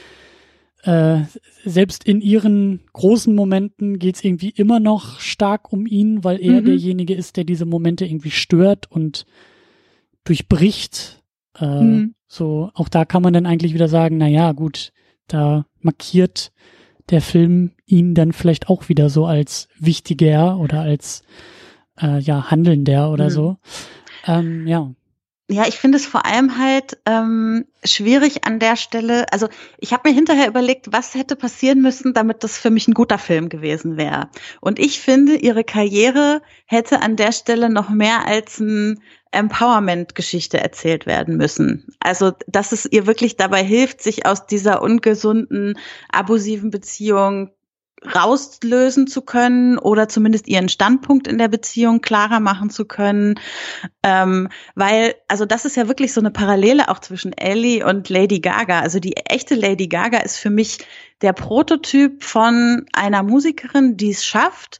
äh, 0.87 1.21
selbst 1.65 2.03
in 2.05 2.21
ihren 2.21 2.81
großen 2.93 3.35
Momenten 3.35 3.99
geht's 3.99 4.23
irgendwie 4.23 4.49
immer 4.49 4.79
noch 4.79 5.19
stark 5.19 5.71
um 5.73 5.85
ihn, 5.85 6.23
weil 6.23 6.41
er 6.41 6.61
Mhm. 6.61 6.65
derjenige 6.65 7.13
ist, 7.13 7.35
der 7.37 7.43
diese 7.43 7.65
Momente 7.65 8.05
irgendwie 8.05 8.31
stört 8.31 8.89
und 8.91 9.25
durchbricht. 10.23 11.21
Äh, 11.59 11.65
Mhm. 11.83 12.13
So, 12.27 12.71
auch 12.73 12.89
da 12.89 13.05
kann 13.05 13.21
man 13.23 13.33
dann 13.33 13.45
eigentlich 13.45 13.73
wieder 13.73 13.87
sagen, 13.87 14.17
na 14.17 14.27
ja, 14.27 14.51
gut, 14.51 14.91
da 15.27 15.65
markiert 15.79 16.51
der 17.09 17.21
Film 17.21 17.71
ihn 17.85 18.15
dann 18.15 18.33
vielleicht 18.33 18.67
auch 18.69 18.89
wieder 18.89 19.09
so 19.09 19.25
als 19.25 19.69
wichtiger 19.79 20.57
oder 20.59 20.81
als 20.81 21.23
äh, 22.01 22.19
ja 22.19 22.51
handelnder 22.51 23.11
oder 23.11 23.25
Mhm. 23.25 23.29
so. 23.29 23.57
Ähm, 24.25 24.67
ja. 24.67 24.93
Ja, 25.49 25.65
ich 25.65 25.75
finde 25.75 25.97
es 25.97 26.05
vor 26.05 26.25
allem 26.25 26.57
halt 26.57 26.97
ähm, 27.05 27.65
schwierig 27.85 28.45
an 28.45 28.59
der 28.59 28.75
Stelle. 28.75 29.25
Also 29.31 29.47
ich 29.77 29.93
habe 29.93 30.09
mir 30.09 30.13
hinterher 30.15 30.49
überlegt, 30.49 30.91
was 30.91 31.15
hätte 31.15 31.37
passieren 31.37 31.81
müssen, 31.81 32.13
damit 32.13 32.43
das 32.43 32.57
für 32.57 32.69
mich 32.69 32.89
ein 32.89 32.93
guter 32.93 33.17
Film 33.17 33.47
gewesen 33.47 33.95
wäre. 33.95 34.29
Und 34.59 34.77
ich 34.77 34.99
finde, 34.99 35.37
ihre 35.37 35.63
Karriere 35.63 36.41
hätte 36.65 37.01
an 37.01 37.15
der 37.15 37.31
Stelle 37.31 37.69
noch 37.69 37.89
mehr 37.89 38.27
als 38.27 38.59
ein 38.59 39.01
Empowerment-Geschichte 39.31 40.59
erzählt 40.59 41.05
werden 41.05 41.37
müssen. 41.37 41.95
Also, 42.01 42.33
dass 42.47 42.73
es 42.73 42.85
ihr 42.85 43.07
wirklich 43.07 43.37
dabei 43.37 43.63
hilft, 43.63 44.01
sich 44.01 44.25
aus 44.25 44.47
dieser 44.47 44.81
ungesunden, 44.81 45.79
abusiven 46.09 46.71
Beziehung 46.71 47.51
rauslösen 48.03 49.07
zu 49.07 49.21
können 49.21 49.77
oder 49.77 50.07
zumindest 50.07 50.47
ihren 50.47 50.69
Standpunkt 50.69 51.27
in 51.27 51.37
der 51.37 51.47
Beziehung 51.47 52.01
klarer 52.01 52.39
machen 52.39 52.69
zu 52.69 52.85
können. 52.85 53.39
Ähm, 54.03 54.49
weil, 54.75 55.15
also 55.27 55.45
das 55.45 55.65
ist 55.65 55.75
ja 55.77 55.87
wirklich 55.87 56.13
so 56.13 56.21
eine 56.21 56.31
Parallele 56.31 56.89
auch 56.89 56.99
zwischen 56.99 57.33
Ellie 57.33 57.85
und 57.85 58.09
Lady 58.09 58.39
Gaga. 58.39 58.81
Also 58.81 58.99
die 58.99 59.17
echte 59.17 59.55
Lady 59.55 59.87
Gaga 59.87 60.19
ist 60.19 60.37
für 60.37 60.51
mich 60.51 60.79
der 61.21 61.33
Prototyp 61.33 62.23
von 62.23 62.85
einer 62.93 63.23
Musikerin, 63.23 63.97
die 63.97 64.11
es 64.11 64.23
schafft, 64.23 64.79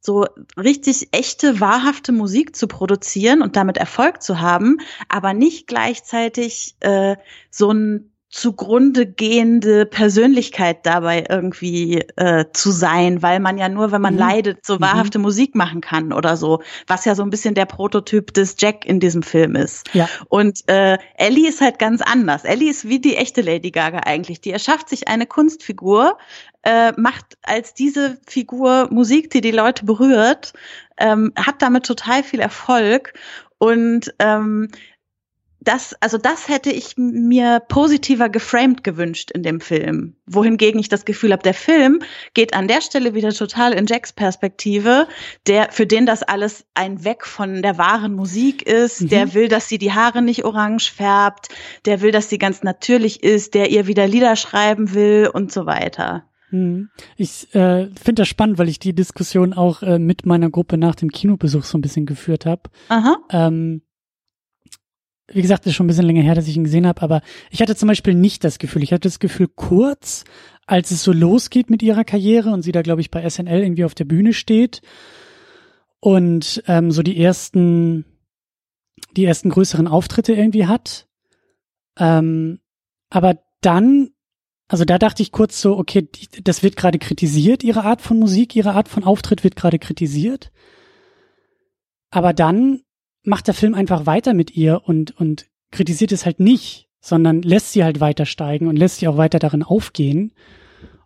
so 0.00 0.26
richtig 0.56 1.08
echte, 1.12 1.60
wahrhafte 1.60 2.12
Musik 2.12 2.54
zu 2.54 2.68
produzieren 2.68 3.42
und 3.42 3.56
damit 3.56 3.76
Erfolg 3.76 4.22
zu 4.22 4.40
haben, 4.40 4.78
aber 5.08 5.34
nicht 5.34 5.66
gleichzeitig 5.66 6.76
äh, 6.80 7.16
so 7.50 7.72
ein 7.72 8.12
zugrunde 8.36 9.06
gehende 9.06 9.86
Persönlichkeit 9.86 10.84
dabei 10.84 11.24
irgendwie 11.26 12.00
äh, 12.16 12.44
zu 12.52 12.70
sein, 12.70 13.22
weil 13.22 13.40
man 13.40 13.56
ja 13.56 13.70
nur, 13.70 13.92
wenn 13.92 14.02
man 14.02 14.12
mhm. 14.12 14.20
leidet, 14.20 14.66
so 14.66 14.74
mhm. 14.74 14.82
wahrhafte 14.82 15.18
mhm. 15.18 15.22
Musik 15.22 15.54
machen 15.54 15.80
kann 15.80 16.12
oder 16.12 16.36
so, 16.36 16.62
was 16.86 17.06
ja 17.06 17.14
so 17.14 17.22
ein 17.22 17.30
bisschen 17.30 17.54
der 17.54 17.64
Prototyp 17.64 18.34
des 18.34 18.56
Jack 18.58 18.84
in 18.84 19.00
diesem 19.00 19.22
Film 19.22 19.56
ist. 19.56 19.88
Ja. 19.94 20.06
Und 20.28 20.68
äh, 20.68 20.98
Ellie 21.16 21.48
ist 21.48 21.62
halt 21.62 21.78
ganz 21.78 22.02
anders. 22.02 22.44
Ellie 22.44 22.70
ist 22.70 22.86
wie 22.86 22.98
die 22.98 23.16
echte 23.16 23.40
Lady 23.40 23.70
Gaga 23.70 24.00
eigentlich. 24.00 24.42
Die 24.42 24.50
erschafft 24.50 24.90
sich 24.90 25.08
eine 25.08 25.24
Kunstfigur, 25.24 26.18
äh, 26.62 26.92
macht 26.98 27.38
als 27.40 27.72
diese 27.72 28.18
Figur 28.26 28.88
Musik, 28.90 29.30
die 29.30 29.40
die 29.40 29.50
Leute 29.50 29.86
berührt, 29.86 30.52
ähm, 30.98 31.32
hat 31.36 31.62
damit 31.62 31.86
total 31.86 32.22
viel 32.22 32.40
Erfolg 32.40 33.14
und 33.56 34.14
ähm, 34.18 34.68
das, 35.66 35.94
also 36.00 36.16
das 36.16 36.48
hätte 36.48 36.70
ich 36.70 36.94
mir 36.96 37.60
positiver 37.68 38.28
geframed 38.28 38.84
gewünscht 38.84 39.32
in 39.32 39.42
dem 39.42 39.60
Film. 39.60 40.14
Wohingegen 40.26 40.78
ich 40.78 40.88
das 40.88 41.04
Gefühl 41.04 41.32
habe, 41.32 41.42
der 41.42 41.54
Film 41.54 42.02
geht 42.34 42.54
an 42.54 42.68
der 42.68 42.80
Stelle 42.80 43.14
wieder 43.14 43.30
total 43.30 43.72
in 43.72 43.86
Jacks 43.86 44.12
Perspektive, 44.12 45.08
der, 45.46 45.72
für 45.72 45.86
den 45.86 46.06
das 46.06 46.22
alles 46.22 46.64
ein 46.74 47.04
Weg 47.04 47.26
von 47.26 47.62
der 47.62 47.78
wahren 47.78 48.14
Musik 48.14 48.62
ist, 48.62 49.02
mhm. 49.02 49.08
der 49.08 49.34
will, 49.34 49.48
dass 49.48 49.68
sie 49.68 49.78
die 49.78 49.92
Haare 49.92 50.22
nicht 50.22 50.44
orange 50.44 50.92
färbt, 50.92 51.48
der 51.84 52.00
will, 52.00 52.12
dass 52.12 52.30
sie 52.30 52.38
ganz 52.38 52.62
natürlich 52.62 53.24
ist, 53.24 53.54
der 53.54 53.70
ihr 53.70 53.88
wieder 53.88 54.06
Lieder 54.06 54.36
schreiben 54.36 54.94
will 54.94 55.28
und 55.32 55.50
so 55.50 55.66
weiter. 55.66 56.24
Mhm. 56.50 56.90
Ich 57.16 57.52
äh, 57.54 57.86
finde 57.86 58.22
das 58.22 58.28
spannend, 58.28 58.58
weil 58.58 58.68
ich 58.68 58.78
die 58.78 58.94
Diskussion 58.94 59.52
auch 59.52 59.82
äh, 59.82 59.98
mit 59.98 60.26
meiner 60.26 60.50
Gruppe 60.50 60.78
nach 60.78 60.94
dem 60.94 61.10
Kinobesuch 61.10 61.64
so 61.64 61.76
ein 61.76 61.80
bisschen 61.80 62.06
geführt 62.06 62.46
habe. 62.46 62.62
Aha. 62.88 63.16
Ähm, 63.30 63.82
wie 65.28 65.42
gesagt, 65.42 65.66
ist 65.66 65.74
schon 65.74 65.86
ein 65.86 65.88
bisschen 65.88 66.06
länger 66.06 66.22
her, 66.22 66.34
dass 66.34 66.48
ich 66.48 66.56
ihn 66.56 66.64
gesehen 66.64 66.86
habe, 66.86 67.02
aber 67.02 67.22
ich 67.50 67.60
hatte 67.60 67.74
zum 67.74 67.88
Beispiel 67.88 68.14
nicht 68.14 68.44
das 68.44 68.58
Gefühl. 68.58 68.82
Ich 68.82 68.92
hatte 68.92 69.08
das 69.08 69.18
Gefühl 69.18 69.48
kurz, 69.48 70.24
als 70.66 70.90
es 70.90 71.02
so 71.02 71.12
losgeht 71.12 71.70
mit 71.70 71.82
ihrer 71.82 72.04
Karriere 72.04 72.50
und 72.50 72.62
sie 72.62 72.72
da, 72.72 72.82
glaube 72.82 73.00
ich, 73.00 73.10
bei 73.10 73.28
SNL 73.28 73.62
irgendwie 73.62 73.84
auf 73.84 73.94
der 73.94 74.04
Bühne 74.04 74.32
steht 74.32 74.82
und 76.00 76.62
ähm, 76.66 76.90
so 76.92 77.02
die 77.02 77.20
ersten, 77.20 78.04
die 79.16 79.24
ersten 79.24 79.50
größeren 79.50 79.88
Auftritte 79.88 80.32
irgendwie 80.32 80.66
hat. 80.66 81.08
Ähm, 81.98 82.60
aber 83.10 83.38
dann, 83.60 84.10
also 84.68 84.84
da 84.84 84.98
dachte 84.98 85.22
ich 85.22 85.32
kurz 85.32 85.60
so, 85.60 85.76
okay, 85.76 86.08
das 86.42 86.62
wird 86.62 86.76
gerade 86.76 86.98
kritisiert, 86.98 87.64
ihre 87.64 87.84
Art 87.84 88.02
von 88.02 88.18
Musik, 88.18 88.54
ihre 88.54 88.74
Art 88.74 88.88
von 88.88 89.02
Auftritt 89.02 89.42
wird 89.42 89.56
gerade 89.56 89.78
kritisiert. 89.78 90.52
Aber 92.10 92.32
dann 92.32 92.82
macht 93.26 93.46
der 93.46 93.54
Film 93.54 93.74
einfach 93.74 94.06
weiter 94.06 94.34
mit 94.34 94.56
ihr 94.56 94.82
und, 94.84 95.18
und 95.18 95.46
kritisiert 95.70 96.12
es 96.12 96.24
halt 96.24 96.40
nicht, 96.40 96.88
sondern 97.00 97.42
lässt 97.42 97.72
sie 97.72 97.84
halt 97.84 98.00
weiter 98.00 98.26
steigen 98.26 98.66
und 98.66 98.76
lässt 98.76 98.98
sie 98.98 99.08
auch 99.08 99.16
weiter 99.16 99.38
darin 99.38 99.62
aufgehen. 99.62 100.32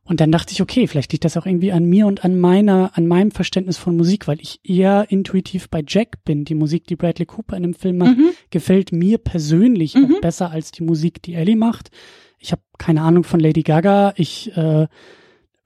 Und 0.02 0.20
dann 0.20 0.32
dachte 0.32 0.52
ich, 0.52 0.60
okay, 0.60 0.88
vielleicht 0.88 1.12
liegt 1.12 1.24
das 1.24 1.36
auch 1.36 1.46
irgendwie 1.46 1.70
an 1.70 1.84
mir 1.84 2.06
und 2.06 2.24
an 2.24 2.40
meiner, 2.40 2.90
an 2.94 3.06
meinem 3.06 3.30
Verständnis 3.30 3.78
von 3.78 3.96
Musik, 3.96 4.26
weil 4.26 4.40
ich 4.40 4.58
eher 4.64 5.06
intuitiv 5.08 5.70
bei 5.70 5.84
Jack 5.86 6.24
bin. 6.24 6.44
Die 6.44 6.56
Musik, 6.56 6.86
die 6.88 6.96
Bradley 6.96 7.26
Cooper 7.26 7.56
in 7.56 7.62
dem 7.62 7.74
Film 7.74 7.98
macht, 7.98 8.18
mhm. 8.18 8.30
gefällt 8.50 8.90
mir 8.90 9.18
persönlich 9.18 9.94
mhm. 9.94 10.16
auch 10.16 10.20
besser 10.20 10.50
als 10.50 10.72
die 10.72 10.82
Musik, 10.82 11.22
die 11.22 11.34
Ellie 11.34 11.54
macht. 11.54 11.90
Ich 12.38 12.50
habe 12.50 12.62
keine 12.76 13.02
Ahnung 13.02 13.22
von 13.22 13.38
Lady 13.38 13.62
Gaga. 13.62 14.14
Ich 14.16 14.50
äh, 14.56 14.88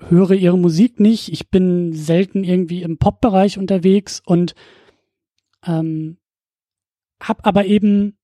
höre 0.09 0.33
ihre 0.33 0.59
Musik 0.59 1.01
nicht. 1.01 1.33
Ich 1.33 1.49
bin 1.49 1.93
selten 1.95 2.45
irgendwie 2.45 2.83
im 2.83 2.99
Pop-Bereich 2.99 3.57
unterwegs 3.57 4.21
und 4.27 4.55
ähm, 5.67 6.19
habe 7.21 7.45
aber 7.45 7.67
eben 7.67 8.17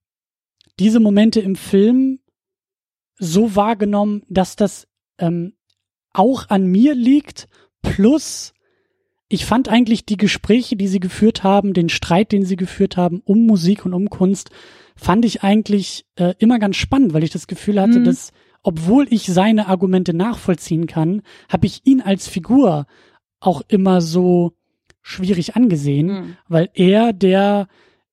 diese 0.79 1.01
Momente 1.01 1.41
im 1.41 1.57
Film 1.57 2.21
so 3.19 3.55
wahrgenommen, 3.55 4.23
dass 4.29 4.57
das 4.57 4.89
ähm, 5.19 5.55
auch 6.13 6.49
an 6.49 6.67
mir 6.67 6.95
liegt, 6.95 7.49
plus 7.83 8.55
ich 9.29 9.47
fand 9.47 9.69
eigentlich 9.69 10.05
die 10.07 10.17
Gespräche, 10.17 10.77
die 10.77 10.89
sie 10.89 10.99
geführt 10.99 11.45
haben, 11.45 11.73
den 11.73 11.89
Streit, 11.89 12.33
den 12.33 12.45
sie 12.45 12.57
geführt 12.57 12.97
haben 12.97 13.21
um 13.25 13.47
Musik 13.47 13.87
und 13.87 13.95
um 13.95 14.11
Kunst, 14.11 14.51
fand 14.97 15.25
ich 15.25 15.43
eigentlich 15.43 16.05
äh, 16.17 16.35
immer 16.39 16.59
ganz 16.59 16.77
spannend, 16.77 17.15
weil 17.15 17.23
ich 17.23 17.31
das 17.31 17.47
Gefühl 17.47 17.81
hatte, 17.81 18.01
mhm. 18.01 18.05
dass 18.05 18.33
obwohl 18.63 19.07
ich 19.11 19.27
seine 19.27 19.69
Argumente 19.69 20.13
nachvollziehen 20.13 20.87
kann, 20.87 21.23
habe 21.49 21.67
ich 21.67 21.81
ihn 21.85 22.01
als 22.01 22.29
Figur 22.29 22.87
auch 23.39 23.63
immer 23.69 24.01
so 24.01 24.53
schwierig 25.01 25.57
angesehen, 25.57 26.07
mhm. 26.07 26.37
weil 26.49 26.69
er 26.75 27.13
der 27.13 27.69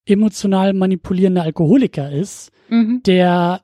emotional 0.08 0.74
manipulierender 0.74 1.44
Alkoholiker 1.44 2.12
ist, 2.12 2.52
mhm. 2.70 3.02
der, 3.06 3.62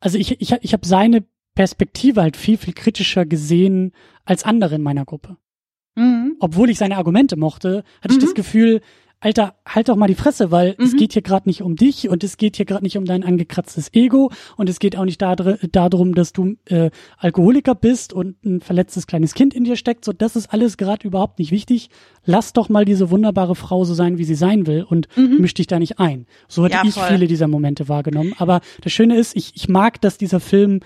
also 0.00 0.18
ich, 0.18 0.40
ich, 0.40 0.52
ich 0.60 0.72
habe 0.72 0.86
seine 0.86 1.24
Perspektive 1.54 2.22
halt 2.22 2.36
viel, 2.36 2.56
viel 2.56 2.74
kritischer 2.74 3.26
gesehen 3.26 3.92
als 4.24 4.44
andere 4.44 4.76
in 4.76 4.82
meiner 4.82 5.04
Gruppe. 5.04 5.36
Mhm. 5.96 6.36
Obwohl 6.40 6.70
ich 6.70 6.78
seine 6.78 6.96
Argumente 6.96 7.36
mochte, 7.36 7.82
hatte 8.00 8.14
mhm. 8.14 8.18
ich 8.20 8.24
das 8.24 8.34
Gefühl, 8.34 8.80
Alter, 9.20 9.54
halt 9.66 9.88
doch 9.88 9.96
mal 9.96 10.06
die 10.06 10.14
Fresse, 10.14 10.52
weil 10.52 10.76
mhm. 10.78 10.84
es 10.84 10.96
geht 10.96 11.12
hier 11.12 11.22
gerade 11.22 11.48
nicht 11.48 11.62
um 11.62 11.74
dich 11.74 12.08
und 12.08 12.22
es 12.22 12.36
geht 12.36 12.56
hier 12.56 12.66
gerade 12.66 12.84
nicht 12.84 12.96
um 12.96 13.04
dein 13.04 13.24
angekratztes 13.24 13.92
Ego 13.92 14.30
und 14.56 14.68
es 14.68 14.78
geht 14.78 14.96
auch 14.96 15.04
nicht 15.04 15.20
darum, 15.20 16.14
dass 16.14 16.32
du 16.32 16.54
äh, 16.66 16.90
Alkoholiker 17.16 17.74
bist 17.74 18.12
und 18.12 18.44
ein 18.44 18.60
verletztes 18.60 19.08
kleines 19.08 19.34
Kind 19.34 19.54
in 19.54 19.64
dir 19.64 19.74
steckt. 19.74 20.04
So, 20.04 20.12
das 20.12 20.36
ist 20.36 20.52
alles 20.52 20.76
gerade 20.76 21.04
überhaupt 21.04 21.40
nicht 21.40 21.50
wichtig. 21.50 21.90
Lass 22.24 22.52
doch 22.52 22.68
mal 22.68 22.84
diese 22.84 23.10
wunderbare 23.10 23.56
Frau 23.56 23.84
so 23.84 23.92
sein, 23.92 24.18
wie 24.18 24.24
sie 24.24 24.36
sein 24.36 24.68
will 24.68 24.84
und 24.84 25.08
mhm. 25.16 25.38
misch 25.40 25.54
dich 25.54 25.66
da 25.66 25.80
nicht 25.80 25.98
ein. 25.98 26.26
So 26.46 26.64
hatte 26.64 26.74
ja, 26.74 26.82
ich 26.84 26.94
viele 26.94 27.26
dieser 27.26 27.48
Momente 27.48 27.88
wahrgenommen. 27.88 28.34
Aber 28.38 28.60
das 28.82 28.92
Schöne 28.92 29.16
ist, 29.16 29.34
ich, 29.36 29.56
ich 29.56 29.68
mag, 29.68 30.00
dass 30.00 30.18
dieser 30.18 30.38
Film 30.38 30.78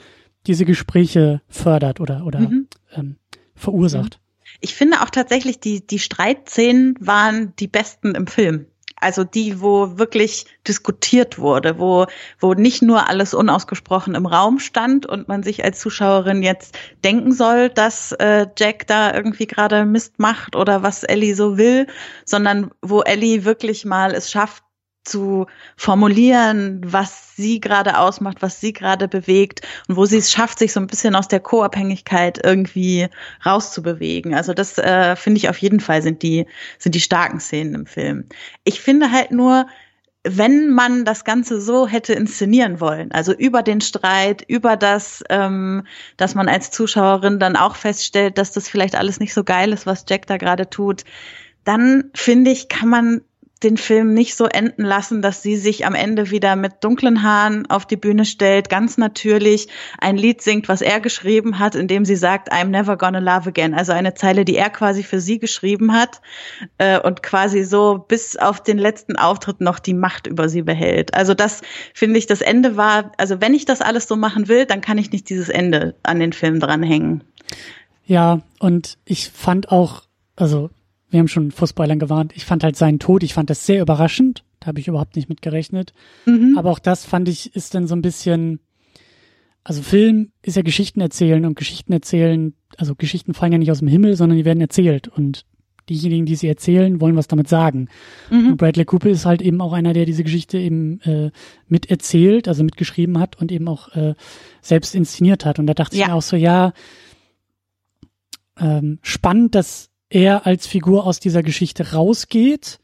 diese 0.47 0.65
Gespräche 0.65 1.43
fördert 1.49 2.01
oder, 2.01 2.25
oder 2.25 2.41
mhm. 2.41 2.67
ähm, 2.95 3.17
verursacht. 3.55 4.22
Ich 4.63 4.75
finde 4.75 5.03
auch 5.03 5.11
tatsächlich, 5.11 5.59
die, 5.59 5.85
die 5.85 5.99
Streitszenen 5.99 6.95
waren 7.01 7.55
die 7.57 7.67
besten 7.67 8.15
im 8.15 8.29
Film. 8.29 8.67
Also 9.03 9.25
die, 9.25 9.61
wo 9.61 9.99
wirklich 9.99 10.47
diskutiert 10.69 11.41
wurde, 11.41 11.81
wo, 11.81 12.07
wo 12.39 12.55
nicht 12.55 12.83
nur 12.83 13.09
alles 13.09 13.35
unausgesprochen 13.35 14.15
im 14.15 14.27
Raum 14.27 14.61
stand 14.61 15.07
und 15.07 15.27
man 15.27 15.43
sich 15.43 15.65
als 15.65 15.81
Zuschauerin 15.81 16.45
jetzt 16.45 16.79
denken 17.03 17.33
soll, 17.33 17.69
dass 17.69 18.13
äh, 18.13 18.47
Jack 18.57 18.87
da 18.87 19.13
irgendwie 19.13 19.49
gerade 19.49 19.85
Mist 19.85 20.21
macht 20.21 20.55
oder 20.55 20.85
was 20.85 21.03
Ellie 21.03 21.35
so 21.35 21.59
will, 21.59 21.89
sondern 22.25 22.71
wo 22.81 23.01
Ellie 23.01 23.45
wirklich 23.45 23.85
mal 23.85 24.15
es 24.15 24.31
schafft, 24.31 24.63
zu 25.05 25.47
formulieren, 25.77 26.81
was 26.85 27.37
sie 27.37 27.61
gerade 27.61 27.99
ausmacht, 27.99 28.39
was 28.41 28.61
sie 28.61 28.73
gerade 28.73 29.09
bewegt 29.09 29.63
und 29.89 29.97
wo 29.97 30.07
sie 30.07 30.19
es 30.19 30.31
schafft, 30.31 30.59
sich 30.59 30.73
so 30.73 30.81
ein 30.81 30.87
bisschen 30.87 31.15
aus 31.15 31.29
der 31.29 31.41
Co-Abhängigkeit 31.41 32.41
irgendwie 32.45 33.09
rauszubewegen. 33.45 34.35
Also 34.35 34.55
das 34.55 34.79
äh, 34.79 35.17
finde 35.17 35.39
ich 35.39 35.49
auf 35.49 35.59
jeden 35.59 35.81
Fall 35.81 36.03
sind 36.03 36.23
die 36.23 36.47
sind 36.79 36.95
die 36.95 37.01
starken 37.01 37.41
Szenen 37.41 37.75
im 37.75 37.87
Film. 37.87 38.27
Ich 38.65 38.81
finde 38.81 39.11
halt 39.11 39.33
nur, 39.33 39.67
wenn 40.25 40.71
man 40.71 41.05
das 41.05 41.25
Ganze 41.25 41.61
so 41.61 41.89
hätte 41.89 42.13
inszenieren 42.13 42.81
wollen, 42.81 43.11
also 43.11 43.33
über 43.33 43.63
den 43.63 43.81
Streit, 43.81 44.45
über 44.47 44.77
das, 44.77 45.25
ähm, 45.31 45.85
dass 46.17 46.35
man 46.35 46.49
als 46.49 46.71
Zuschauerin 46.71 47.41
dann 47.41 47.57
auch 47.57 47.75
feststellt, 47.75 48.39
dass 48.39 48.53
das 48.53 48.69
vielleicht 48.69 48.95
alles 48.95 49.19
nicht 49.19 49.35
so 49.35 49.43
geil 49.43 49.73
ist, 49.73 49.85
was 49.85 50.05
Jack 50.09 50.27
da 50.27 50.37
gerade 50.37 50.71
tut, 50.71 51.05
dann 51.65 52.11
finde 52.15 52.53
ich, 52.53 52.69
kann 52.69 52.89
man 52.89 53.23
den 53.63 53.77
Film 53.77 54.15
nicht 54.15 54.37
so 54.37 54.47
enden 54.47 54.85
lassen, 54.85 55.23
dass 55.23 55.43
sie 55.43 55.57
sich 55.57 55.87
am 55.87 55.95
Ende 55.95 56.31
wieder 56.31 56.57
mit 56.57 56.83
dunklen 56.83 57.23
Haaren 57.23 57.69
auf 57.71 57.87
die 57.87 57.97
Bühne 57.97 58.25
stellt, 58.25 58.69
ganz 58.69 58.99
natürlich 58.99 59.69
ein 59.99 60.17
Lied 60.17 60.43
singt, 60.43 60.69
was 60.69 60.83
er 60.83 61.01
geschrieben 61.01 61.59
hat, 61.59 61.75
in 61.75 61.89
dem 61.89 62.05
sie 62.05 62.17
sagt, 62.17 62.53
I'm 62.53 62.67
never 62.67 62.97
gonna 62.97 63.19
love 63.19 63.49
again. 63.49 63.75
Also 63.75 63.93
eine 63.93 64.15
Zeile, 64.15 64.45
die 64.45 64.57
er 64.57 64.71
quasi 64.71 65.03
für 65.03 65.21
sie 65.21 65.39
geschrieben 65.39 65.93
hat 65.93 66.21
äh, 66.79 67.01
und 67.01 67.23
quasi 67.23 67.65
so 67.65 68.05
bis 68.07 68.37
auf 68.37 68.63
den 68.63 68.79
letzten 68.79 69.17
Auftritt 69.17 69.61
noch 69.61 69.79
die 69.79 69.95
Macht 69.95 70.27
über 70.27 70.49
sie 70.49 70.63
behält. 70.63 71.15
Also 71.15 71.35
das 71.35 71.63
finde 71.95 72.19
ich, 72.19 72.27
das 72.27 72.41
Ende 72.41 72.77
war, 72.77 73.13
also 73.19 73.41
wenn 73.41 73.55
ich 73.55 73.65
das 73.65 73.81
alles 73.81 74.09
so 74.09 74.17
machen 74.17 74.49
will, 74.49 74.67
dann 74.67 74.81
kann 74.81 74.99
ich 74.99 75.13
nicht 75.13 75.29
dieses 75.29 75.49
Ende 75.49 75.95
an 76.03 76.21
den 76.21 76.33
Film 76.33 76.61
dranhängen. 76.61 77.25
Ja, 78.05 78.41
und 78.59 78.99
ich 79.05 79.31
fand 79.31 79.71
auch, 79.71 80.03
also 80.37 80.71
wir 81.13 81.21
haben 81.21 81.29
schon 81.29 81.51
vor 81.51 81.69
Spoilern 81.69 81.99
gewarnt. 81.99 82.33
Ich 82.35 82.45
fand 82.45 82.65
halt 82.65 82.77
seinen 82.77 82.99
Tod, 82.99 83.23
ich 83.23 83.35
fand 83.35 83.51
das 83.51 83.67
sehr 83.67 83.83
überraschend. 83.83 84.45
Da 84.61 84.69
habe 84.69 84.81
ich 84.81 84.89
überhaupt 84.89 85.15
nicht 85.15 85.29
mit 85.29 85.43
gerechnet. 85.43 85.93
Mhm. 86.25 86.57
Aber 86.57 86.71
auch 86.71 86.79
das 86.79 87.05
fand 87.05 87.29
ich, 87.29 87.55
ist 87.55 87.75
dann 87.75 87.87
so 87.87 87.95
ein 87.95 88.03
bisschen, 88.03 88.61
also 89.63 89.83
Film 89.83 90.33
ist 90.43 90.57
ja 90.57 90.63
Geschichten 90.63 91.01
erzählen 91.01 91.45
und 91.45 91.55
Geschichten 91.55 91.93
erzählen, 91.93 92.55
also 92.79 92.95
Geschichten 92.95 93.35
fallen 93.35 93.53
ja 93.53 93.59
nicht 93.59 93.71
aus 93.71 93.81
dem 93.81 93.89
Himmel, 93.89 94.17
sondern 94.17 94.39
die 94.39 94.45
werden 94.45 94.61
erzählt 94.61 95.09
und 95.09 95.45
diejenigen, 95.91 96.25
die 96.25 96.37
sie 96.37 96.49
erzählen, 96.49 97.01
wollen 97.01 97.17
was 97.17 97.29
damit 97.29 97.49
sagen. 97.49 97.89
Mhm. 98.31 98.53
Und 98.53 98.57
Bradley 98.57 98.87
Cooper 98.87 99.11
ist 99.11 99.27
halt 99.27 99.43
eben 99.43 99.61
auch 99.61 99.75
einer, 99.75 99.93
der 99.93 100.07
diese 100.07 100.25
Geschichte 100.25 100.57
eben 100.57 101.01
äh, 101.03 101.31
miterzählt, 101.69 102.49
also 102.49 102.65
mitgeschrieben 102.65 103.19
hat 103.19 103.39
und 103.41 103.53
eben 103.53 103.69
auch 103.69 103.95
äh, 103.95 104.15
selbst 104.63 104.95
inszeniert 104.95 105.45
hat. 105.45 105.59
Und 105.59 105.67
da 105.67 105.75
dachte 105.75 105.97
ja. 105.97 106.03
ich 106.03 106.09
mir 106.09 106.15
auch 106.15 106.23
so, 106.23 106.37
ja, 106.37 106.73
ähm, 108.59 108.99
spannend, 109.03 109.55
dass 109.55 109.92
er 110.13 110.47
als 110.47 110.67
Figur 110.67 111.07
aus 111.07 111.21
dieser 111.21 111.43
Geschichte 111.43 111.93
rausgeht, 111.93 112.81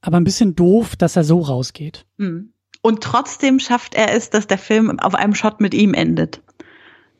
aber 0.00 0.18
ein 0.18 0.24
bisschen 0.24 0.54
doof, 0.54 0.96
dass 0.96 1.16
er 1.16 1.24
so 1.24 1.40
rausgeht. 1.40 2.06
Mhm. 2.18 2.52
Und 2.82 3.02
trotzdem 3.02 3.58
schafft 3.60 3.94
er 3.94 4.14
es, 4.14 4.28
dass 4.28 4.46
der 4.46 4.58
Film 4.58 5.00
auf 5.00 5.14
einem 5.14 5.34
Shot 5.34 5.60
mit 5.60 5.72
ihm 5.72 5.94
endet. 5.94 6.42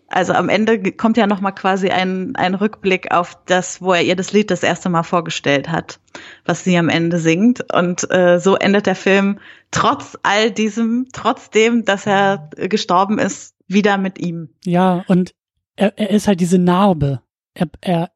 Also 0.09 0.35
am 0.35 0.51
Ende 0.51 0.93
kommt 0.93 1.17
ja 1.17 1.27
noch 1.27 1.41
mal 1.41 1.53
quasi 1.53 1.89
ein, 1.89 2.37
ein 2.37 2.55
Rückblick 2.55 3.11
auf 3.13 3.39
das, 3.47 3.81
wo 3.81 3.95
er 3.95 4.03
ihr 4.03 4.15
das 4.15 4.33
Lied 4.33 4.51
das 4.51 4.63
erste 4.63 4.91
Mal 4.91 5.03
vorgestellt 5.03 5.71
hat, 5.71 5.99
was 6.45 6.63
sie 6.63 6.77
am 6.77 6.91
Ende 6.91 7.19
singt. 7.19 7.73
Und 7.73 8.09
äh, 8.11 8.39
so 8.39 8.57
endet 8.57 8.85
der 8.85 8.95
Film 8.95 9.41
trotz 9.71 10.19
all 10.23 10.51
diesem, 10.51 11.07
trotzdem, 11.15 11.87
dass 11.87 12.07
er 12.07 12.51
gestorben 12.57 13.19
ist, 13.19 13.55
wieder 13.67 13.97
mit 13.97 14.19
ihm. 14.19 14.51
Ja, 14.65 15.03
und 15.09 15.35
er, 15.77 15.99
er 15.99 16.11
ist 16.11 16.29
halt 16.29 16.41
diese 16.41 16.59
Narbe. 16.59 17.23
Er, 17.55 17.69
er, 17.81 18.11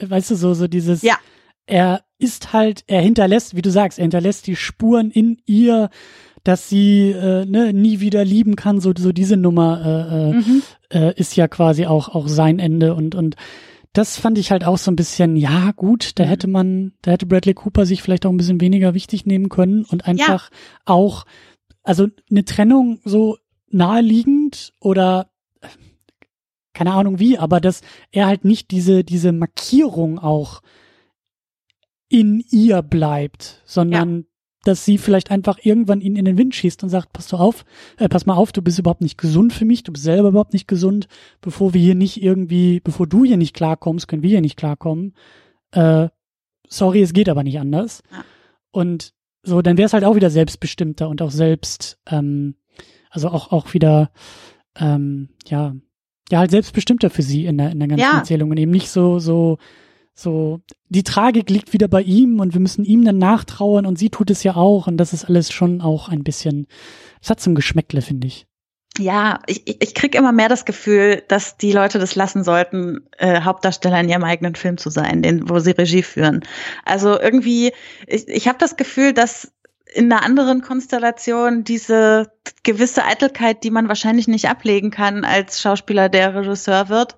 weißt 0.00 0.30
du, 0.30 0.34
so, 0.34 0.54
so 0.54 0.68
dieses, 0.68 1.02
ja. 1.02 1.18
er 1.66 2.02
ist 2.18 2.52
halt, 2.52 2.84
er 2.86 3.00
hinterlässt, 3.00 3.56
wie 3.56 3.62
du 3.62 3.70
sagst, 3.70 3.98
er 3.98 4.04
hinterlässt 4.04 4.46
die 4.46 4.56
Spuren 4.56 5.10
in 5.10 5.38
ihr, 5.46 5.90
dass 6.44 6.68
sie 6.68 7.10
äh, 7.10 7.44
ne, 7.44 7.72
nie 7.72 8.00
wieder 8.00 8.24
lieben 8.24 8.56
kann, 8.56 8.80
so, 8.80 8.92
so 8.96 9.12
diese 9.12 9.36
Nummer 9.36 9.84
äh, 9.84 10.30
äh, 10.30 10.32
mhm. 10.32 10.62
äh, 10.90 11.14
ist 11.18 11.36
ja 11.36 11.48
quasi 11.48 11.86
auch, 11.86 12.08
auch 12.08 12.28
sein 12.28 12.58
Ende 12.58 12.94
und, 12.94 13.14
und 13.14 13.36
das 13.92 14.16
fand 14.16 14.38
ich 14.38 14.52
halt 14.52 14.64
auch 14.64 14.78
so 14.78 14.90
ein 14.90 14.96
bisschen, 14.96 15.36
ja, 15.36 15.72
gut, 15.72 16.12
da 16.18 16.24
mhm. 16.24 16.28
hätte 16.28 16.48
man, 16.48 16.92
da 17.02 17.10
hätte 17.10 17.26
Bradley 17.26 17.54
Cooper 17.54 17.86
sich 17.86 18.02
vielleicht 18.02 18.24
auch 18.24 18.30
ein 18.30 18.36
bisschen 18.36 18.60
weniger 18.60 18.94
wichtig 18.94 19.26
nehmen 19.26 19.48
können 19.48 19.84
und 19.84 20.06
einfach 20.06 20.50
ja. 20.50 20.56
auch, 20.84 21.24
also 21.82 22.06
eine 22.30 22.44
Trennung 22.44 23.00
so 23.04 23.36
naheliegend 23.70 24.72
oder 24.80 25.29
keine 26.72 26.92
Ahnung 26.92 27.18
wie, 27.18 27.38
aber 27.38 27.60
dass 27.60 27.82
er 28.12 28.26
halt 28.26 28.44
nicht 28.44 28.70
diese, 28.70 29.04
diese 29.04 29.32
Markierung 29.32 30.18
auch 30.18 30.62
in 32.08 32.44
ihr 32.50 32.82
bleibt, 32.82 33.62
sondern 33.64 34.26
dass 34.64 34.84
sie 34.84 34.98
vielleicht 34.98 35.30
einfach 35.30 35.58
irgendwann 35.62 36.00
ihn 36.00 36.16
in 36.16 36.26
den 36.26 36.36
Wind 36.36 36.54
schießt 36.54 36.82
und 36.82 36.90
sagt, 36.90 37.12
pass 37.12 37.28
du 37.28 37.36
auf, 37.36 37.64
äh, 37.96 38.08
pass 38.08 38.26
mal 38.26 38.34
auf, 38.34 38.52
du 38.52 38.60
bist 38.60 38.78
überhaupt 38.78 39.00
nicht 39.00 39.16
gesund 39.16 39.52
für 39.52 39.64
mich, 39.64 39.84
du 39.84 39.92
bist 39.92 40.04
selber 40.04 40.28
überhaupt 40.28 40.52
nicht 40.52 40.68
gesund, 40.68 41.08
bevor 41.40 41.72
wir 41.72 41.80
hier 41.80 41.94
nicht 41.94 42.22
irgendwie, 42.22 42.80
bevor 42.80 43.06
du 43.06 43.24
hier 43.24 43.38
nicht 43.38 43.54
klarkommst, 43.54 44.06
können 44.06 44.22
wir 44.22 44.30
hier 44.30 44.42
nicht 44.42 44.58
klarkommen. 44.58 45.14
Äh, 45.72 46.08
sorry, 46.68 47.00
es 47.00 47.12
geht 47.12 47.28
aber 47.28 47.42
nicht 47.42 47.58
anders. 47.58 48.02
Ja. 48.12 48.24
Und 48.70 49.14
so, 49.42 49.62
dann 49.62 49.78
wäre 49.78 49.86
es 49.86 49.94
halt 49.94 50.04
auch 50.04 50.16
wieder 50.16 50.30
selbstbestimmter 50.30 51.08
und 51.08 51.22
auch 51.22 51.30
selbst, 51.30 51.98
ähm, 52.06 52.56
also 53.08 53.28
auch, 53.28 53.52
auch 53.52 53.72
wieder, 53.72 54.10
ähm, 54.76 55.30
ja, 55.46 55.74
ja, 56.30 56.38
halt 56.38 56.50
selbstbestimmter 56.50 57.10
für 57.10 57.22
sie 57.22 57.46
in 57.46 57.58
der, 57.58 57.70
in 57.70 57.78
der 57.78 57.88
ganzen 57.88 58.02
ja. 58.02 58.18
Erzählung 58.18 58.50
und 58.50 58.56
eben 58.56 58.70
nicht 58.70 58.90
so, 58.90 59.18
so, 59.18 59.58
so, 60.14 60.60
die 60.88 61.02
Tragik 61.02 61.50
liegt 61.50 61.72
wieder 61.72 61.88
bei 61.88 62.02
ihm 62.02 62.40
und 62.40 62.54
wir 62.54 62.60
müssen 62.60 62.84
ihm 62.84 63.04
dann 63.04 63.18
nachtrauern 63.18 63.86
und 63.86 63.98
sie 63.98 64.10
tut 64.10 64.30
es 64.30 64.42
ja 64.42 64.56
auch 64.56 64.86
und 64.86 64.96
das 64.96 65.12
ist 65.12 65.24
alles 65.24 65.52
schon 65.52 65.80
auch 65.80 66.08
ein 66.08 66.22
bisschen, 66.22 66.66
es 67.22 67.30
hat 67.30 67.40
so 67.40 67.50
ein 67.50 67.54
Geschmäckle, 67.54 68.02
finde 68.02 68.26
ich. 68.26 68.46
Ja, 68.98 69.38
ich, 69.46 69.62
ich 69.66 69.94
krieg 69.94 70.14
immer 70.14 70.32
mehr 70.32 70.48
das 70.48 70.64
Gefühl, 70.64 71.22
dass 71.28 71.56
die 71.56 71.72
Leute 71.72 71.98
das 71.98 72.16
lassen 72.16 72.42
sollten, 72.42 73.08
äh, 73.18 73.40
Hauptdarsteller 73.42 74.00
in 74.00 74.08
ihrem 74.08 74.24
eigenen 74.24 74.56
Film 74.56 74.78
zu 74.78 74.90
sein, 74.90 75.22
den, 75.22 75.48
wo 75.48 75.58
sie 75.60 75.70
Regie 75.70 76.02
führen. 76.02 76.44
Also 76.84 77.18
irgendwie, 77.18 77.72
ich, 78.06 78.28
ich 78.28 78.48
habe 78.48 78.58
das 78.58 78.76
Gefühl, 78.76 79.12
dass 79.12 79.52
in 79.92 80.12
einer 80.12 80.24
anderen 80.24 80.62
Konstellation 80.62 81.64
diese 81.64 82.32
gewisse 82.62 83.04
Eitelkeit, 83.04 83.64
die 83.64 83.70
man 83.70 83.88
wahrscheinlich 83.88 84.28
nicht 84.28 84.48
ablegen 84.48 84.90
kann 84.90 85.24
als 85.24 85.60
Schauspieler, 85.60 86.08
der 86.08 86.34
Regisseur 86.34 86.88
wird, 86.88 87.16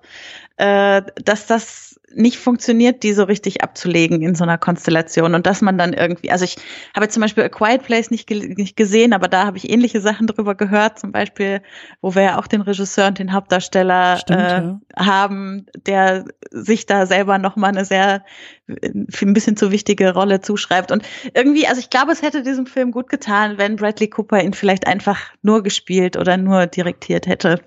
äh, 0.57 1.01
dass 1.23 1.47
das 1.47 1.92
nicht 2.15 2.37
funktioniert, 2.37 3.03
die 3.03 3.13
so 3.13 3.23
richtig 3.23 3.63
abzulegen 3.63 4.21
in 4.21 4.35
so 4.35 4.43
einer 4.43 4.57
Konstellation 4.57 5.35
und 5.35 5.45
dass 5.45 5.61
man 5.61 5.77
dann 5.77 5.93
irgendwie, 5.93 6.31
also 6.31 6.45
ich 6.45 6.57
habe 6.95 7.07
zum 7.09 7.21
Beispiel 7.21 7.43
A 7.43 7.49
Quiet 7.49 7.83
Place 7.83 8.11
nicht, 8.11 8.29
nicht 8.29 8.75
gesehen, 8.75 9.13
aber 9.13 9.27
da 9.27 9.45
habe 9.45 9.57
ich 9.57 9.69
ähnliche 9.69 10.01
Sachen 10.01 10.27
drüber 10.27 10.55
gehört, 10.55 10.99
zum 10.99 11.11
Beispiel, 11.11 11.61
wo 12.01 12.15
wir 12.15 12.23
ja 12.23 12.39
auch 12.39 12.47
den 12.47 12.61
Regisseur 12.61 13.07
und 13.07 13.19
den 13.19 13.33
Hauptdarsteller 13.33 14.17
Stimmt, 14.17 14.39
äh, 14.39 14.43
ja. 14.43 14.79
haben, 14.97 15.65
der 15.85 16.25
sich 16.51 16.85
da 16.85 17.05
selber 17.05 17.37
nochmal 17.37 17.71
eine 17.71 17.85
sehr, 17.85 18.23
ein 18.67 19.33
bisschen 19.33 19.57
zu 19.57 19.71
wichtige 19.71 20.13
Rolle 20.13 20.41
zuschreibt 20.41 20.91
und 20.91 21.03
irgendwie, 21.33 21.67
also 21.67 21.79
ich 21.79 21.89
glaube, 21.89 22.11
es 22.11 22.21
hätte 22.21 22.43
diesem 22.43 22.65
Film 22.65 22.91
gut 22.91 23.09
getan, 23.09 23.57
wenn 23.57 23.75
Bradley 23.75 24.09
Cooper 24.09 24.41
ihn 24.41 24.53
vielleicht 24.53 24.87
einfach 24.87 25.19
nur 25.41 25.63
gespielt 25.63 26.17
oder 26.17 26.37
nur 26.37 26.67
direktiert 26.67 27.27
hätte. 27.27 27.59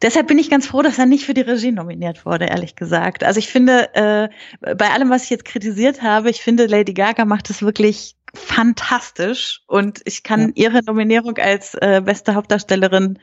Deshalb 0.00 0.28
bin 0.28 0.38
ich 0.38 0.50
ganz 0.50 0.66
froh, 0.66 0.82
dass 0.82 0.98
er 0.98 1.06
nicht 1.06 1.24
für 1.24 1.34
die 1.34 1.40
Regie 1.40 1.72
nominiert 1.72 2.24
wurde, 2.24 2.46
ehrlich 2.46 2.76
gesagt. 2.76 3.24
Also 3.24 3.38
ich 3.38 3.48
finde, 3.48 3.94
äh, 3.94 4.28
bei 4.76 4.90
allem, 4.90 5.10
was 5.10 5.24
ich 5.24 5.30
jetzt 5.30 5.44
kritisiert 5.44 6.02
habe, 6.02 6.30
ich 6.30 6.40
finde, 6.40 6.66
Lady 6.66 6.94
Gaga 6.94 7.24
macht 7.24 7.50
es 7.50 7.62
wirklich 7.62 8.16
fantastisch 8.34 9.62
und 9.66 10.00
ich 10.04 10.22
kann 10.22 10.52
ja. 10.54 10.66
ihre 10.66 10.84
Nominierung 10.84 11.36
als 11.38 11.74
äh, 11.74 12.00
beste 12.04 12.34
Hauptdarstellerin 12.34 13.18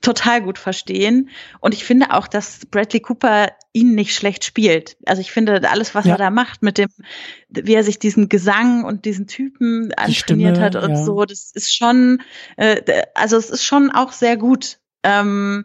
total 0.00 0.42
gut 0.42 0.58
verstehen. 0.58 1.28
Und 1.60 1.74
ich 1.74 1.84
finde 1.84 2.12
auch, 2.12 2.28
dass 2.28 2.66
Bradley 2.66 3.00
Cooper 3.00 3.48
ihn 3.72 3.94
nicht 3.94 4.14
schlecht 4.14 4.44
spielt. 4.44 4.96
Also 5.06 5.20
ich 5.20 5.32
finde, 5.32 5.68
alles, 5.68 5.94
was 5.94 6.04
ja. 6.04 6.12
er 6.12 6.18
da 6.18 6.30
macht, 6.30 6.62
mit 6.62 6.78
dem, 6.78 6.88
wie 7.48 7.74
er 7.74 7.84
sich 7.84 7.98
diesen 7.98 8.28
Gesang 8.28 8.84
und 8.84 9.04
diesen 9.04 9.26
Typen 9.26 9.92
antrainiert 9.94 10.60
hat 10.60 10.76
und 10.76 10.90
ja. 10.90 11.04
so, 11.04 11.24
das 11.24 11.50
ist 11.52 11.74
schon, 11.74 12.22
äh, 12.56 13.02
also 13.14 13.36
es 13.36 13.50
ist 13.50 13.64
schon 13.64 13.90
auch 13.90 14.12
sehr 14.12 14.36
gut. 14.36 14.78
Ähm, 15.02 15.64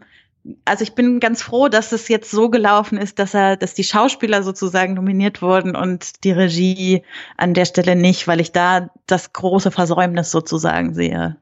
also 0.64 0.82
ich 0.82 0.94
bin 0.94 1.20
ganz 1.20 1.42
froh, 1.42 1.68
dass 1.68 1.92
es 1.92 2.08
jetzt 2.08 2.30
so 2.30 2.50
gelaufen 2.50 2.98
ist, 2.98 3.18
dass 3.18 3.34
er, 3.34 3.56
dass 3.56 3.74
die 3.74 3.84
Schauspieler 3.84 4.42
sozusagen 4.42 4.94
nominiert 4.94 5.42
wurden 5.42 5.76
und 5.76 6.24
die 6.24 6.32
Regie 6.32 7.02
an 7.36 7.54
der 7.54 7.64
Stelle 7.64 7.96
nicht, 7.96 8.28
weil 8.28 8.40
ich 8.40 8.52
da 8.52 8.90
das 9.06 9.32
große 9.32 9.70
Versäumnis 9.70 10.30
sozusagen 10.30 10.94
sehe. 10.94 11.36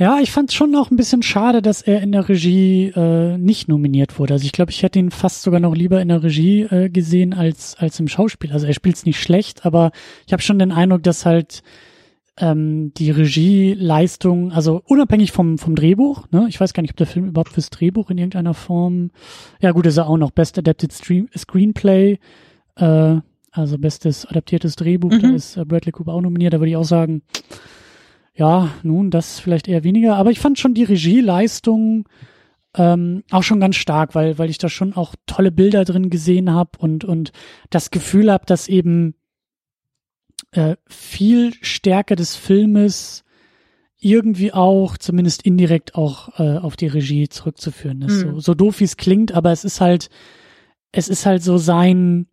Ja, 0.00 0.18
ich 0.18 0.30
fand 0.32 0.48
es 0.48 0.54
schon 0.54 0.74
auch 0.76 0.90
ein 0.90 0.96
bisschen 0.96 1.22
schade, 1.22 1.60
dass 1.60 1.82
er 1.82 2.00
in 2.00 2.12
der 2.12 2.26
Regie 2.26 2.90
äh, 2.96 3.36
nicht 3.36 3.68
nominiert 3.68 4.18
wurde. 4.18 4.32
Also 4.32 4.46
ich 4.46 4.52
glaube, 4.52 4.70
ich 4.70 4.82
hätte 4.82 4.98
ihn 4.98 5.10
fast 5.10 5.42
sogar 5.42 5.60
noch 5.60 5.74
lieber 5.74 6.00
in 6.00 6.08
der 6.08 6.22
Regie 6.22 6.62
äh, 6.62 6.88
gesehen 6.88 7.34
als 7.34 7.76
als 7.76 8.00
im 8.00 8.08
Schauspiel. 8.08 8.50
Also 8.52 8.66
er 8.66 8.72
spielt 8.72 8.96
es 8.96 9.04
nicht 9.04 9.20
schlecht, 9.20 9.66
aber 9.66 9.90
ich 10.26 10.32
habe 10.32 10.42
schon 10.42 10.58
den 10.58 10.72
Eindruck, 10.72 11.02
dass 11.02 11.26
halt 11.26 11.62
ähm, 12.40 12.92
die 12.94 13.10
Regieleistung, 13.10 14.50
also 14.50 14.82
unabhängig 14.86 15.30
vom, 15.30 15.58
vom 15.58 15.76
Drehbuch, 15.76 16.26
ne? 16.30 16.46
ich 16.48 16.58
weiß 16.58 16.72
gar 16.72 16.80
nicht, 16.80 16.92
ob 16.92 16.96
der 16.96 17.06
Film 17.06 17.26
überhaupt 17.26 17.52
fürs 17.52 17.70
Drehbuch 17.70 18.10
in 18.10 18.18
irgendeiner 18.18 18.54
Form, 18.54 19.10
ja 19.60 19.72
gut, 19.72 19.86
ist 19.86 19.98
er 19.98 20.08
auch 20.08 20.16
noch, 20.16 20.30
Best 20.30 20.58
Adapted 20.58 20.92
Stream, 20.92 21.28
Screenplay, 21.36 22.18
äh, 22.76 23.16
also 23.52 23.78
bestes 23.78 24.26
adaptiertes 24.26 24.76
Drehbuch, 24.76 25.12
mhm. 25.12 25.20
da 25.20 25.30
ist 25.30 25.56
äh, 25.56 25.64
Bradley 25.64 25.92
Cooper 25.92 26.14
auch 26.14 26.22
nominiert, 26.22 26.54
da 26.54 26.60
würde 26.60 26.70
ich 26.70 26.76
auch 26.76 26.84
sagen, 26.84 27.22
ja, 28.34 28.70
nun, 28.82 29.10
das 29.10 29.38
vielleicht 29.38 29.68
eher 29.68 29.84
weniger, 29.84 30.16
aber 30.16 30.30
ich 30.30 30.40
fand 30.40 30.58
schon 30.58 30.72
die 30.72 30.84
Regieleistung 30.84 32.08
ähm, 32.74 33.22
auch 33.30 33.42
schon 33.42 33.60
ganz 33.60 33.76
stark, 33.76 34.14
weil, 34.14 34.38
weil 34.38 34.48
ich 34.48 34.58
da 34.58 34.68
schon 34.68 34.94
auch 34.94 35.14
tolle 35.26 35.50
Bilder 35.50 35.84
drin 35.84 36.08
gesehen 36.08 36.52
habe 36.52 36.70
und, 36.78 37.04
und 37.04 37.32
das 37.68 37.90
Gefühl 37.90 38.32
habe, 38.32 38.46
dass 38.46 38.68
eben 38.68 39.14
äh, 40.52 40.76
viel 40.88 41.54
Stärke 41.62 42.16
des 42.16 42.36
Filmes 42.36 43.24
irgendwie 44.00 44.52
auch, 44.52 44.96
zumindest 44.96 45.42
indirekt 45.42 45.94
auch 45.94 46.38
äh, 46.38 46.58
auf 46.58 46.76
die 46.76 46.86
Regie 46.86 47.28
zurückzuführen 47.28 48.02
ist. 48.02 48.24
Mhm. 48.24 48.34
So, 48.34 48.40
so 48.40 48.54
doof 48.54 48.80
wie 48.80 48.84
es 48.84 48.96
klingt, 48.96 49.32
aber 49.32 49.52
es 49.52 49.64
ist 49.64 49.80
halt, 49.80 50.08
es 50.90 51.08
ist 51.08 51.26
halt 51.26 51.42
so 51.42 51.58
sein, 51.58 52.26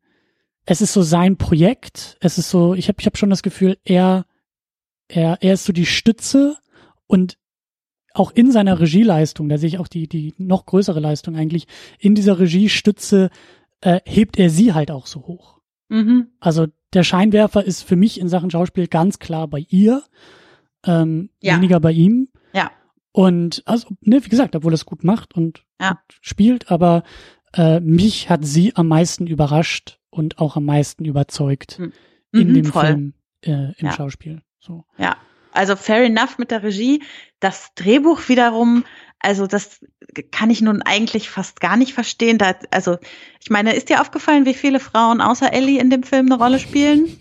es 0.66 0.82
ist 0.82 0.94
so 0.94 1.02
sein 1.02 1.38
Projekt. 1.38 2.18
Es 2.22 2.38
ist 2.38 2.50
so, 2.50 2.74
ich 2.74 2.88
habe 2.88 2.98
ich 3.00 3.06
hab 3.06 3.18
schon 3.18 3.30
das 3.30 3.44
Gefühl, 3.44 3.78
er, 3.84 4.26
er, 5.08 5.38
er 5.42 5.54
ist 5.54 5.66
so 5.66 5.74
die 5.74 5.86
Stütze 5.86 6.58
und 7.06 7.38
auch 8.14 8.32
in 8.32 8.52
seiner 8.52 8.80
Regieleistung, 8.80 9.48
da 9.48 9.58
sehe 9.58 9.68
ich 9.68 9.78
auch 9.78 9.88
die, 9.88 10.08
die 10.08 10.34
noch 10.38 10.66
größere 10.66 11.00
Leistung 11.00 11.36
eigentlich, 11.36 11.68
in 12.00 12.16
dieser 12.16 12.40
Regiestütze 12.40 13.30
äh, 13.82 14.00
hebt 14.06 14.40
er 14.40 14.50
sie 14.50 14.74
halt 14.74 14.90
auch 14.90 15.06
so 15.06 15.28
hoch. 15.28 15.62
Mhm. 15.90 16.30
Also 16.40 16.68
der 16.98 17.04
Scheinwerfer 17.04 17.64
ist 17.64 17.84
für 17.84 17.96
mich 17.96 18.20
in 18.20 18.28
Sachen 18.28 18.50
Schauspiel 18.50 18.88
ganz 18.88 19.20
klar 19.20 19.48
bei 19.48 19.66
ihr, 19.70 20.04
ähm, 20.84 21.30
ja. 21.42 21.56
weniger 21.56 21.80
bei 21.80 21.92
ihm. 21.92 22.30
Ja. 22.54 22.72
Und 23.12 23.62
also, 23.66 23.90
ne, 24.02 24.26
wie 24.26 24.30
gesagt, 24.30 24.56
obwohl 24.56 24.74
er 24.74 24.76
es 24.76 24.86
gut 24.86 25.04
macht 25.04 25.36
und 25.36 25.64
ja. 25.80 26.00
spielt, 26.22 26.72
aber 26.72 27.04
äh, 27.54 27.80
mich 27.80 28.32
hat 28.32 28.44
sie 28.46 28.76
am 28.76 28.88
meisten 28.88 29.28
überrascht 29.28 30.00
und 30.10 30.40
auch 30.40 30.56
am 30.56 30.66
meisten 30.66 31.06
überzeugt 31.06 31.78
mhm. 31.78 31.94
in 32.32 32.54
dem 32.56 32.66
voll. 32.66 32.86
Film, 32.86 33.14
äh, 33.42 33.74
im 33.78 33.88
ja. 33.88 33.92
Schauspiel. 33.92 34.42
So. 34.60 34.84
Ja, 34.98 35.18
also 35.52 35.76
fair 35.76 36.04
enough 36.04 36.40
mit 36.40 36.50
der 36.50 36.64
Regie. 36.64 37.04
Das 37.40 37.76
Drehbuch 37.76 38.28
wiederum 38.28 38.86
also 39.20 39.48
das 39.48 39.80
kann 40.32 40.50
ich 40.50 40.62
nun 40.62 40.82
eigentlich 40.82 41.30
fast 41.30 41.60
gar 41.60 41.78
nicht 41.78 41.94
verstehen. 41.94 42.38
Da, 42.38 42.56
also 42.72 42.98
ich 43.42 43.50
meine, 43.50 43.74
ist 43.74 43.90
dir 43.90 44.02
aufgefallen, 44.02 44.46
wie 44.46 44.54
viele 44.54 44.80
Frauen 44.80 45.22
außer 45.22 45.52
Ellie 45.52 45.80
in 45.80 45.90
dem 45.90 46.04
Film 46.04 46.32
eine 46.32 46.42
Rolle 46.42 46.60
spielen? 46.60 47.18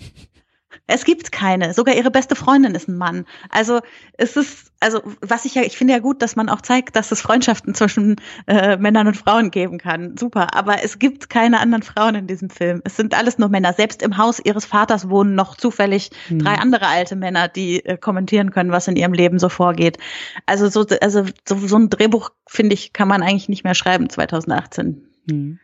Es 0.88 1.04
gibt 1.04 1.32
keine. 1.32 1.74
Sogar 1.74 1.96
ihre 1.96 2.10
beste 2.10 2.36
Freundin 2.36 2.74
ist 2.74 2.88
ein 2.88 2.96
Mann. 2.96 3.26
Also 3.50 3.80
es 4.12 4.36
ist, 4.36 4.72
also 4.78 5.00
was 5.20 5.44
ich 5.44 5.54
ja, 5.54 5.62
ich 5.62 5.76
finde 5.76 5.94
ja 5.94 5.98
gut, 5.98 6.22
dass 6.22 6.36
man 6.36 6.48
auch 6.48 6.60
zeigt, 6.60 6.94
dass 6.94 7.10
es 7.10 7.20
Freundschaften 7.20 7.74
zwischen 7.74 8.16
äh, 8.46 8.76
Männern 8.76 9.08
und 9.08 9.16
Frauen 9.16 9.50
geben 9.50 9.78
kann. 9.78 10.16
Super. 10.16 10.54
Aber 10.54 10.84
es 10.84 10.98
gibt 10.98 11.28
keine 11.28 11.58
anderen 11.60 11.82
Frauen 11.82 12.14
in 12.14 12.26
diesem 12.28 12.50
Film. 12.50 12.82
Es 12.84 12.96
sind 12.96 13.14
alles 13.14 13.38
nur 13.38 13.48
Männer. 13.48 13.72
Selbst 13.72 14.00
im 14.02 14.16
Haus 14.16 14.38
ihres 14.38 14.64
Vaters 14.64 15.08
wohnen 15.08 15.34
noch 15.34 15.56
zufällig 15.56 16.10
hm. 16.28 16.38
drei 16.38 16.54
andere 16.54 16.86
alte 16.86 17.16
Männer, 17.16 17.48
die 17.48 17.84
äh, 17.84 17.96
kommentieren 17.96 18.52
können, 18.52 18.70
was 18.70 18.86
in 18.86 18.96
ihrem 18.96 19.12
Leben 19.12 19.40
so 19.40 19.48
vorgeht. 19.48 19.98
Also 20.46 20.68
so, 20.68 20.86
also 21.00 21.24
so, 21.48 21.58
so 21.58 21.76
ein 21.76 21.90
Drehbuch 21.90 22.30
finde 22.46 22.74
ich, 22.74 22.92
kann 22.92 23.08
man 23.08 23.22
eigentlich 23.22 23.48
nicht 23.48 23.64
mehr 23.64 23.74
schreiben 23.74 24.08
2018. 24.08 25.04
Hm. 25.28 25.58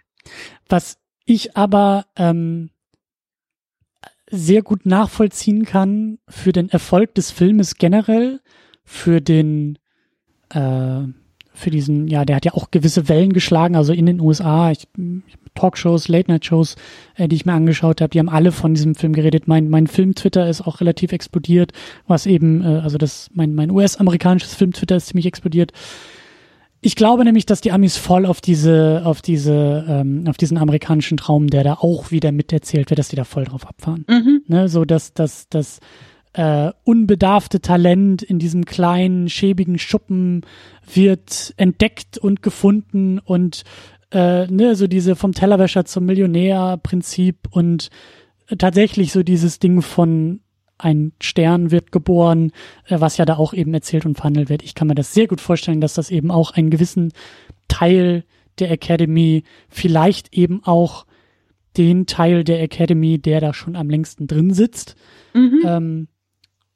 Was 0.69 0.99
ich 1.25 1.57
aber 1.57 2.07
ähm, 2.17 2.71
sehr 4.33 4.63
gut 4.63 4.87
nachvollziehen 4.87 5.67
kann 5.67 6.19
für 6.27 6.53
den 6.53 6.71
Erfolg 6.71 7.15
des 7.15 7.31
Filmes 7.31 7.77
generell, 7.77 8.41
für 8.83 9.21
den, 9.21 9.79
äh, 10.49 11.03
für 11.53 11.71
diesen, 11.71 12.09
ja, 12.09 12.25
der 12.25 12.37
hat 12.37 12.47
ja 12.47 12.55
auch 12.55 12.71
gewisse 12.71 13.11
Wellen 13.11 13.35
geschlagen, 13.35 13.77
also 13.77 13.93
in 13.93 14.07
den 14.07 14.21
USA, 14.21 14.71
ich, 14.71 14.89
Talkshows, 15.55 16.09
Late-Night-Shows, 16.09 16.77
äh, 17.17 17.29
die 17.29 17.37
ich 17.37 17.45
mir 17.45 17.53
angeschaut 17.53 18.01
habe, 18.01 18.09
die 18.09 18.19
haben 18.19 18.31
alle 18.31 18.53
von 18.53 18.73
diesem 18.73 18.95
Film 18.95 19.13
geredet. 19.13 19.49
Mein, 19.49 19.69
mein 19.69 19.87
Film-Twitter 19.87 20.49
ist 20.49 20.63
auch 20.63 20.81
relativ 20.81 21.13
explodiert, 21.13 21.73
was 22.07 22.25
eben, 22.25 22.65
äh, 22.65 22.81
also 22.83 22.97
das, 22.97 23.29
mein, 23.35 23.55
mein 23.55 23.71
US-amerikanisches 23.71 24.55
Film-Twitter 24.55 24.97
ist 24.97 25.09
ziemlich 25.09 25.27
explodiert. 25.27 25.73
Ich 26.85 26.97
glaube 26.97 27.25
nämlich, 27.25 27.47
dass 27.47 27.61
die 27.61 27.71
Amis 27.71 27.97
voll 27.97 28.27
auf 28.27 28.41
diese, 28.41 29.03
auf 29.05 29.23
diese, 29.23 29.87
ähm, 29.89 30.25
auf 30.27 30.37
diesen 30.37 30.59
amerikanischen 30.59 31.17
Traum, 31.17 31.47
der 31.47 31.63
da 31.63 31.75
auch 31.75 32.11
wieder 32.11 32.33
miterzählt 32.33 32.91
wird, 32.91 32.99
dass 32.99 33.09
die 33.09 33.17
da 33.17 33.23
voll 33.23 33.45
drauf 33.45 33.69
abfahren. 33.69 34.05
Mhm. 34.09 34.43
Ne, 34.49 34.69
so 34.69 34.85
dass, 34.85 35.15
dass, 35.15 35.49
dass 35.49 35.79
äh, 36.33 36.73
unbedarfte 36.83 37.61
Talent 37.61 38.23
in 38.23 38.41
diesem 38.41 38.65
kleinen, 38.65 39.29
schäbigen 39.29 39.79
Schuppen 39.79 40.43
wird 40.93 41.55
entdeckt 41.57 42.19
und 42.19 42.43
gefunden 42.43 43.21
und 43.21 43.63
äh, 44.11 44.49
ne, 44.49 44.75
so 44.75 44.89
diese 44.89 45.15
vom 45.15 45.33
Tellerwäscher 45.33 45.85
zum 45.85 46.05
Millionär-Prinzip 46.07 47.49
und 47.51 47.91
tatsächlich 48.59 49.13
so 49.13 49.23
dieses 49.23 49.61
Ding 49.61 49.83
von 49.83 50.41
ein 50.83 51.13
Stern 51.21 51.71
wird 51.71 51.93
geboren, 51.93 52.53
äh, 52.87 53.01
was 53.01 53.17
ja 53.17 53.25
da 53.25 53.37
auch 53.37 53.55
eben 53.55 53.73
erzählt 53.75 54.07
und 54.07 54.17
verhandelt 54.17 54.49
wird. 54.49 54.63
Ich 54.63 54.75
kann 54.75 54.89
mir 54.89 54.95
das 54.95 55.15
sehr 55.15 55.27
gut 55.27 55.41
vorstellen, 55.41 55.81
dass 55.81 55.95
das 55.95 56.11
eben 56.11 56.31
auch 56.31 56.53
einen 56.53 56.71
gewissen 56.71 57.13
Teil 57.69 58.25
der 58.59 58.71
Academy, 58.71 59.45
vielleicht 59.69 60.35
eben 60.35 60.63
auch 60.65 61.07
den 61.77 62.07
Teil 62.07 62.45
der 62.45 62.61
Academy, 62.63 63.19
der 63.19 63.41
da 63.41 63.55
schon 63.55 63.77
am 63.77 63.89
längsten 63.89 64.27
drin 64.27 64.53
sitzt, 64.53 64.95
mhm. 65.33 65.63
ähm, 65.65 66.09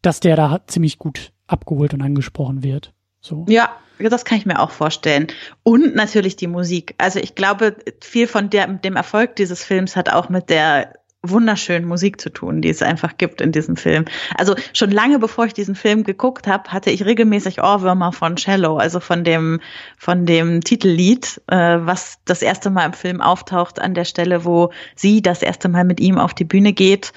dass 0.00 0.20
der 0.20 0.36
da 0.36 0.60
ziemlich 0.66 0.98
gut 0.98 1.32
abgeholt 1.46 1.92
und 1.92 2.00
angesprochen 2.00 2.62
wird. 2.62 2.94
So. 3.20 3.44
Ja, 3.48 3.76
das 3.98 4.24
kann 4.24 4.38
ich 4.38 4.46
mir 4.46 4.60
auch 4.60 4.70
vorstellen. 4.70 5.26
Und 5.62 5.94
natürlich 5.94 6.36
die 6.36 6.46
Musik. 6.46 6.94
Also 6.98 7.18
ich 7.18 7.34
glaube, 7.34 7.76
viel 8.00 8.26
von 8.26 8.50
der, 8.50 8.66
dem 8.68 8.96
Erfolg 8.96 9.36
dieses 9.36 9.64
Films 9.64 9.96
hat 9.96 10.10
auch 10.12 10.28
mit 10.28 10.48
der 10.48 10.94
wunderschönen 11.30 11.86
Musik 11.86 12.20
zu 12.20 12.30
tun, 12.30 12.62
die 12.62 12.68
es 12.68 12.82
einfach 12.82 13.16
gibt 13.18 13.40
in 13.40 13.52
diesem 13.52 13.76
Film. 13.76 14.04
Also 14.36 14.54
schon 14.72 14.90
lange 14.90 15.18
bevor 15.18 15.46
ich 15.46 15.54
diesen 15.54 15.74
Film 15.74 16.04
geguckt 16.04 16.46
habe, 16.46 16.70
hatte 16.70 16.90
ich 16.90 17.04
regelmäßig 17.04 17.62
Ohrwürmer 17.62 18.12
von 18.12 18.36
Cello, 18.36 18.76
also 18.76 19.00
von 19.00 19.24
dem 19.24 19.60
von 19.98 20.26
dem 20.26 20.62
Titellied, 20.62 21.40
äh, 21.48 21.78
was 21.80 22.18
das 22.24 22.42
erste 22.42 22.70
Mal 22.70 22.86
im 22.86 22.92
Film 22.92 23.20
auftaucht 23.20 23.80
an 23.80 23.94
der 23.94 24.04
Stelle, 24.04 24.44
wo 24.44 24.70
sie 24.94 25.22
das 25.22 25.42
erste 25.42 25.68
Mal 25.68 25.84
mit 25.84 26.00
ihm 26.00 26.18
auf 26.18 26.34
die 26.34 26.44
Bühne 26.44 26.72
geht 26.72 27.12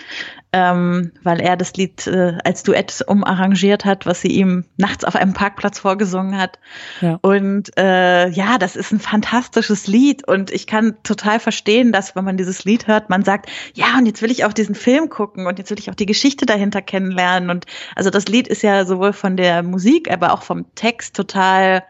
ähm, 0.51 1.11
weil 1.23 1.39
er 1.41 1.55
das 1.57 1.73
Lied 1.73 2.07
äh, 2.07 2.37
als 2.43 2.63
Duett 2.63 3.03
umarrangiert 3.05 3.85
hat, 3.85 4.07
was 4.07 4.21
sie 4.21 4.29
ihm 4.29 4.65
nachts 4.77 5.03
auf 5.03 5.15
einem 5.15 5.33
Parkplatz 5.33 5.79
vorgesungen 5.79 6.37
hat. 6.37 6.57
Ja. 7.01 7.19
Und 7.21 7.77
äh, 7.77 8.29
ja, 8.29 8.57
das 8.57 8.75
ist 8.75 8.91
ein 8.91 8.99
fantastisches 8.99 9.85
Lied 9.85 10.27
und 10.27 10.49
ich 10.49 10.65
kann 10.65 10.97
total 11.03 11.39
verstehen, 11.39 11.91
dass 11.91 12.15
wenn 12.15 12.25
man 12.25 12.37
dieses 12.37 12.65
Lied 12.65 12.87
hört, 12.87 13.09
man 13.11 13.23
sagt, 13.23 13.49
ja, 13.75 13.97
und 13.97 14.07
jetzt 14.07 14.23
will 14.23 14.31
ich 14.31 14.43
auch 14.43 14.53
diesen 14.53 14.75
Film 14.75 15.09
gucken 15.09 15.45
und 15.45 15.59
jetzt 15.59 15.69
will 15.69 15.79
ich 15.79 15.91
auch 15.91 15.95
die 15.95 16.07
Geschichte 16.07 16.47
dahinter 16.47 16.81
kennenlernen. 16.81 17.51
Und 17.51 17.65
also 17.95 18.09
das 18.09 18.25
Lied 18.25 18.47
ist 18.47 18.63
ja 18.63 18.85
sowohl 18.85 19.13
von 19.13 19.37
der 19.37 19.61
Musik, 19.61 20.11
aber 20.11 20.33
auch 20.33 20.41
vom 20.41 20.65
Text 20.73 21.15
total 21.15 21.83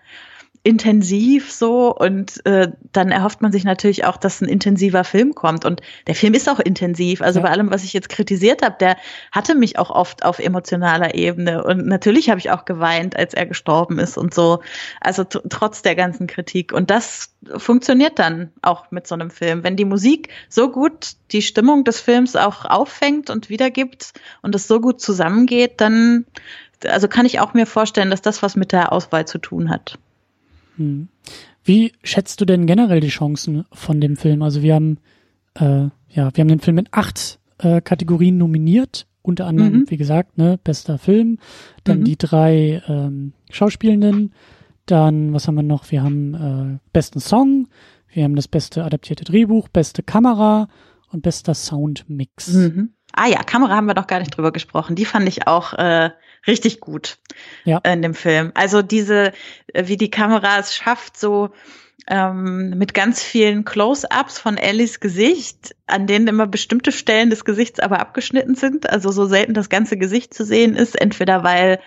intensiv 0.63 1.51
so 1.51 1.95
und 1.95 2.45
äh, 2.45 2.69
dann 2.91 3.11
erhofft 3.11 3.41
man 3.41 3.51
sich 3.51 3.63
natürlich 3.63 4.03
auch, 4.03 4.17
dass 4.17 4.41
ein 4.41 4.49
intensiver 4.49 5.05
Film 5.05 5.33
kommt 5.33 5.63
und 5.63 5.81
der 6.07 6.15
Film 6.15 6.33
ist 6.33 6.49
auch 6.49 6.59
intensiv. 6.59 7.21
Also 7.21 7.39
ja. 7.39 7.45
bei 7.45 7.51
allem, 7.51 7.71
was 7.71 7.83
ich 7.85 7.93
jetzt 7.93 8.09
kritisiert 8.09 8.61
habe, 8.61 8.75
der 8.79 8.97
hatte 9.31 9.55
mich 9.55 9.79
auch 9.79 9.89
oft 9.89 10.25
auf 10.25 10.39
emotionaler 10.39 11.15
Ebene 11.15 11.63
und 11.63 11.85
natürlich 11.85 12.29
habe 12.29 12.39
ich 12.39 12.51
auch 12.51 12.65
geweint, 12.65 13.15
als 13.15 13.33
er 13.33 13.45
gestorben 13.45 13.99
ist 13.99 14.17
und 14.17 14.33
so. 14.33 14.61
Also 14.99 15.23
trotz 15.23 15.81
der 15.81 15.95
ganzen 15.95 16.27
Kritik 16.27 16.73
und 16.73 16.89
das 16.89 17.33
funktioniert 17.55 18.19
dann 18.19 18.51
auch 18.61 18.91
mit 18.91 19.07
so 19.07 19.15
einem 19.15 19.31
Film, 19.31 19.63
wenn 19.63 19.77
die 19.77 19.85
Musik 19.85 20.27
so 20.49 20.69
gut 20.69 21.13
die 21.31 21.41
Stimmung 21.41 21.85
des 21.85 22.01
Films 22.01 22.35
auch 22.35 22.65
auffängt 22.65 23.29
und 23.29 23.49
wiedergibt 23.49 24.11
und 24.41 24.53
es 24.55 24.67
so 24.67 24.81
gut 24.81 24.99
zusammengeht, 24.99 25.79
dann 25.79 26.25
also 26.85 27.07
kann 27.07 27.25
ich 27.25 27.39
auch 27.39 27.53
mir 27.53 27.65
vorstellen, 27.65 28.09
dass 28.09 28.21
das 28.21 28.43
was 28.43 28.55
mit 28.55 28.71
der 28.73 28.91
Auswahl 28.91 29.25
zu 29.25 29.37
tun 29.37 29.69
hat. 29.69 29.97
Hm. 30.79 31.09
Wie 31.63 31.91
schätzt 32.03 32.41
du 32.41 32.45
denn 32.45 32.65
generell 32.65 33.01
die 33.01 33.09
Chancen 33.09 33.65
von 33.71 34.01
dem 34.01 34.15
Film? 34.15 34.41
Also 34.41 34.63
wir 34.63 34.73
haben, 34.75 34.97
äh, 35.55 35.89
ja, 36.09 36.31
wir 36.33 36.41
haben 36.41 36.47
den 36.47 36.61
Film 36.61 36.79
in 36.79 36.89
acht 36.91 37.39
äh, 37.59 37.81
Kategorien 37.81 38.37
nominiert, 38.37 39.05
unter 39.21 39.45
anderem, 39.45 39.73
mhm. 39.73 39.89
wie 39.89 39.97
gesagt, 39.97 40.37
ne, 40.37 40.59
bester 40.63 40.97
Film, 40.97 41.37
dann 41.83 41.99
mhm. 41.99 42.03
die 42.05 42.17
drei 42.17 42.81
ähm, 42.87 43.33
Schauspielenden, 43.51 44.33
dann, 44.85 45.33
was 45.33 45.47
haben 45.47 45.55
wir 45.55 45.63
noch? 45.63 45.91
Wir 45.91 46.01
haben 46.01 46.33
äh, 46.33 46.79
besten 46.93 47.19
Song, 47.19 47.67
wir 48.07 48.23
haben 48.23 48.35
das 48.35 48.47
beste 48.47 48.83
adaptierte 48.83 49.25
Drehbuch, 49.25 49.67
beste 49.67 50.01
Kamera 50.01 50.69
und 51.11 51.21
bester 51.21 51.53
Soundmix. 51.53 52.53
Mhm. 52.53 52.93
Ah 53.13 53.27
ja, 53.27 53.43
Kamera 53.43 53.75
haben 53.75 53.87
wir 53.87 53.93
doch 53.93 54.07
gar 54.07 54.19
nicht 54.19 54.35
drüber 54.35 54.51
gesprochen. 54.51 54.95
Die 54.95 55.05
fand 55.05 55.27
ich 55.27 55.47
auch 55.47 55.73
äh, 55.73 56.11
richtig 56.47 56.79
gut 56.79 57.17
ja. 57.63 57.79
in 57.79 58.01
dem 58.01 58.13
Film. 58.13 58.51
Also 58.55 58.81
diese, 58.81 59.33
äh, 59.73 59.87
wie 59.87 59.97
die 59.97 60.11
Kamera 60.11 60.59
es 60.59 60.75
schafft, 60.75 61.17
so 61.17 61.49
ähm, 62.07 62.71
mit 62.71 62.93
ganz 62.93 63.21
vielen 63.21 63.65
Close-ups 63.65 64.39
von 64.39 64.57
Ellies 64.57 64.99
Gesicht, 64.99 65.75
an 65.85 66.07
denen 66.07 66.27
immer 66.27 66.47
bestimmte 66.47 66.91
Stellen 66.91 67.29
des 67.29 67.45
Gesichts 67.45 67.79
aber 67.79 67.99
abgeschnitten 67.99 68.55
sind. 68.55 68.89
Also 68.89 69.11
so 69.11 69.25
selten 69.25 69.53
das 69.53 69.69
ganze 69.69 69.97
Gesicht 69.97 70.33
zu 70.33 70.43
sehen 70.43 70.75
ist, 70.75 70.99
entweder 70.99 71.43
weil 71.43 71.79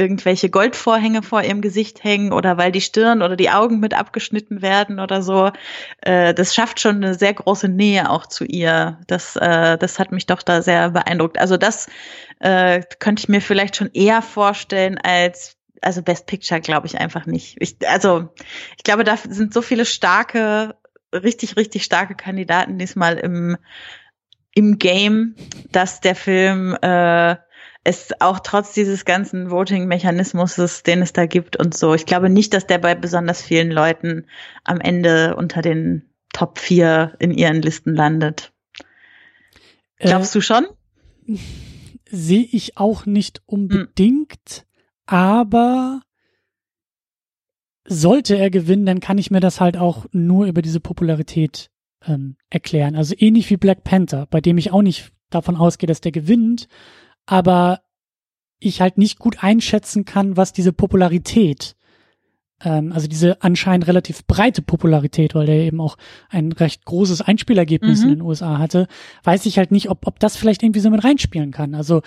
irgendwelche 0.00 0.48
Goldvorhänge 0.48 1.22
vor 1.22 1.42
ihrem 1.42 1.60
Gesicht 1.60 2.02
hängen 2.02 2.32
oder 2.32 2.56
weil 2.56 2.72
die 2.72 2.80
Stirn 2.80 3.20
oder 3.20 3.36
die 3.36 3.50
Augen 3.50 3.80
mit 3.80 3.92
abgeschnitten 3.92 4.62
werden 4.62 4.98
oder 4.98 5.20
so. 5.20 5.50
Äh, 6.00 6.32
das 6.32 6.54
schafft 6.54 6.80
schon 6.80 6.96
eine 6.96 7.14
sehr 7.14 7.34
große 7.34 7.68
Nähe 7.68 8.08
auch 8.08 8.24
zu 8.24 8.44
ihr. 8.44 8.98
Das, 9.06 9.36
äh, 9.36 9.76
das 9.76 9.98
hat 9.98 10.10
mich 10.10 10.24
doch 10.24 10.40
da 10.42 10.62
sehr 10.62 10.90
beeindruckt. 10.90 11.38
Also 11.38 11.58
das 11.58 11.86
äh, 12.38 12.80
könnte 12.98 13.20
ich 13.20 13.28
mir 13.28 13.42
vielleicht 13.42 13.76
schon 13.76 13.90
eher 13.92 14.22
vorstellen 14.22 14.96
als 14.96 15.58
also 15.82 16.02
Best 16.02 16.26
Picture 16.26 16.60
glaube 16.60 16.86
ich 16.86 16.98
einfach 16.98 17.26
nicht. 17.26 17.56
Ich, 17.58 17.76
also 17.86 18.28
ich 18.76 18.84
glaube, 18.84 19.04
da 19.04 19.16
sind 19.16 19.52
so 19.52 19.62
viele 19.62 19.84
starke, 19.84 20.76
richtig, 21.12 21.56
richtig 21.56 21.84
starke 21.84 22.14
Kandidaten 22.14 22.78
diesmal 22.78 23.18
im, 23.18 23.56
im 24.54 24.78
Game, 24.78 25.34
dass 25.72 26.00
der 26.00 26.14
Film 26.14 26.76
äh, 26.80 27.36
es 27.82 28.10
auch 28.20 28.40
trotz 28.40 28.74
dieses 28.74 29.04
ganzen 29.04 29.50
Voting-Mechanismus, 29.50 30.82
den 30.82 31.02
es 31.02 31.12
da 31.12 31.26
gibt 31.26 31.56
und 31.56 31.76
so, 31.76 31.94
ich 31.94 32.06
glaube 32.06 32.28
nicht, 32.28 32.52
dass 32.52 32.66
der 32.66 32.78
bei 32.78 32.94
besonders 32.94 33.42
vielen 33.42 33.70
Leuten 33.70 34.26
am 34.64 34.80
Ende 34.80 35.36
unter 35.36 35.62
den 35.62 36.10
Top 36.32 36.58
4 36.58 37.16
in 37.18 37.32
ihren 37.32 37.62
Listen 37.62 37.94
landet. 37.94 38.52
Glaubst 39.98 40.34
äh, 40.34 40.38
du 40.38 40.42
schon? 40.42 40.66
Sehe 42.08 42.46
ich 42.50 42.76
auch 42.76 43.06
nicht 43.06 43.42
unbedingt, 43.46 44.48
hm. 44.48 44.64
aber 45.06 46.02
sollte 47.86 48.36
er 48.36 48.50
gewinnen, 48.50 48.86
dann 48.86 49.00
kann 49.00 49.18
ich 49.18 49.30
mir 49.30 49.40
das 49.40 49.60
halt 49.60 49.76
auch 49.76 50.06
nur 50.12 50.46
über 50.46 50.62
diese 50.62 50.80
Popularität 50.80 51.70
ähm, 52.06 52.36
erklären. 52.48 52.94
Also 52.94 53.14
ähnlich 53.18 53.50
wie 53.50 53.56
Black 53.56 53.84
Panther, 53.84 54.26
bei 54.30 54.40
dem 54.40 54.58
ich 54.58 54.70
auch 54.70 54.82
nicht 54.82 55.12
davon 55.30 55.56
ausgehe, 55.56 55.86
dass 55.86 56.00
der 56.00 56.12
gewinnt, 56.12 56.68
aber 57.30 57.82
ich 58.58 58.80
halt 58.80 58.98
nicht 58.98 59.20
gut 59.20 59.44
einschätzen 59.44 60.04
kann, 60.04 60.36
was 60.36 60.52
diese 60.52 60.72
Popularität, 60.72 61.76
ähm, 62.60 62.92
also 62.92 63.06
diese 63.06 63.40
anscheinend 63.40 63.86
relativ 63.86 64.26
breite 64.26 64.62
Popularität, 64.62 65.36
weil 65.36 65.46
der 65.46 65.60
eben 65.60 65.80
auch 65.80 65.96
ein 66.28 66.50
recht 66.50 66.84
großes 66.84 67.22
Einspielergebnis 67.22 68.00
mhm. 68.00 68.04
in 68.04 68.14
den 68.16 68.22
USA 68.22 68.58
hatte, 68.58 68.88
weiß 69.22 69.46
ich 69.46 69.58
halt 69.58 69.70
nicht, 69.70 69.90
ob, 69.90 70.08
ob 70.08 70.18
das 70.18 70.36
vielleicht 70.36 70.64
irgendwie 70.64 70.80
so 70.80 70.90
mit 70.90 71.04
reinspielen 71.04 71.52
kann. 71.52 71.76
Also 71.76 72.02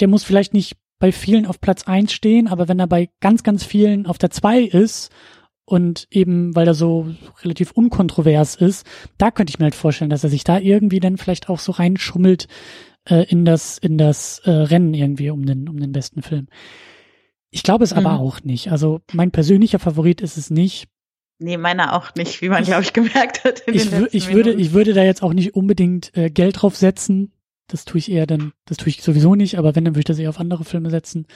der 0.00 0.08
muss 0.08 0.24
vielleicht 0.24 0.52
nicht 0.52 0.76
bei 0.98 1.12
vielen 1.12 1.46
auf 1.46 1.60
Platz 1.60 1.84
eins 1.84 2.12
stehen, 2.12 2.48
aber 2.48 2.66
wenn 2.66 2.80
er 2.80 2.88
bei 2.88 3.10
ganz, 3.20 3.44
ganz 3.44 3.62
vielen 3.62 4.06
auf 4.06 4.18
der 4.18 4.30
zwei 4.30 4.62
ist 4.62 5.12
und 5.64 6.08
eben, 6.10 6.56
weil 6.56 6.66
er 6.66 6.74
so 6.74 7.14
relativ 7.44 7.70
unkontrovers 7.70 8.56
ist, 8.56 8.84
da 9.18 9.30
könnte 9.30 9.50
ich 9.50 9.60
mir 9.60 9.66
halt 9.66 9.76
vorstellen, 9.76 10.10
dass 10.10 10.24
er 10.24 10.30
sich 10.30 10.42
da 10.42 10.58
irgendwie 10.58 10.98
dann 10.98 11.16
vielleicht 11.16 11.48
auch 11.48 11.60
so 11.60 11.70
reinschummelt, 11.70 12.48
äh, 13.06 13.24
in 13.24 13.44
das, 13.44 13.78
in 13.78 13.98
das 13.98 14.40
äh, 14.40 14.50
Rennen 14.50 14.94
irgendwie 14.94 15.30
um 15.30 15.46
den, 15.46 15.68
um 15.68 15.78
den 15.78 15.92
besten 15.92 16.22
Film. 16.22 16.48
Ich 17.50 17.62
glaube 17.62 17.84
es 17.84 17.92
aber 17.92 18.14
mhm. 18.14 18.20
auch 18.20 18.42
nicht. 18.42 18.70
Also 18.70 19.00
mein 19.12 19.30
persönlicher 19.30 19.78
Favorit 19.78 20.20
ist 20.20 20.36
es 20.36 20.50
nicht. 20.50 20.88
Nee, 21.38 21.56
meiner 21.56 21.94
auch 21.94 22.14
nicht, 22.14 22.40
wie 22.42 22.48
man, 22.48 22.64
glaube 22.64 22.82
ich, 22.82 22.92
gemerkt 22.92 23.44
hat. 23.44 23.62
ich, 23.66 23.92
ich 24.12 24.32
würde, 24.32 24.52
ich 24.52 24.72
würde 24.72 24.94
da 24.94 25.02
jetzt 25.02 25.22
auch 25.22 25.32
nicht 25.32 25.54
unbedingt 25.54 26.16
äh, 26.16 26.30
Geld 26.30 26.62
drauf 26.62 26.76
setzen. 26.76 27.32
Das 27.68 27.84
tue 27.84 27.98
ich 27.98 28.10
eher 28.10 28.26
dann, 28.26 28.52
das 28.64 28.76
tue 28.76 28.88
ich 28.88 29.02
sowieso 29.02 29.34
nicht, 29.34 29.58
aber 29.58 29.74
wenn, 29.74 29.84
dann 29.84 29.94
würde 29.94 30.00
ich 30.00 30.04
das 30.06 30.18
eher 30.18 30.30
auf 30.30 30.40
andere 30.40 30.64
Filme 30.64 30.90
setzen. 30.90 31.26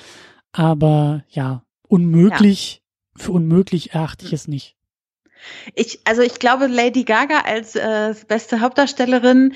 Aber 0.53 1.25
ja, 1.29 1.65
unmöglich, 1.89 2.83
ja. 3.17 3.25
für 3.25 3.33
unmöglich 3.33 3.95
erachte 3.95 4.27
ich 4.27 4.33
es 4.33 4.49
nicht. 4.49 4.77
Ich, 5.75 6.01
also 6.05 6.23
ich 6.23 6.39
glaube, 6.39 6.67
Lady 6.67 7.05
Gaga 7.05 7.41
als 7.41 7.75
äh, 7.75 8.15
beste 8.29 8.61
Hauptdarstellerin 8.61 9.55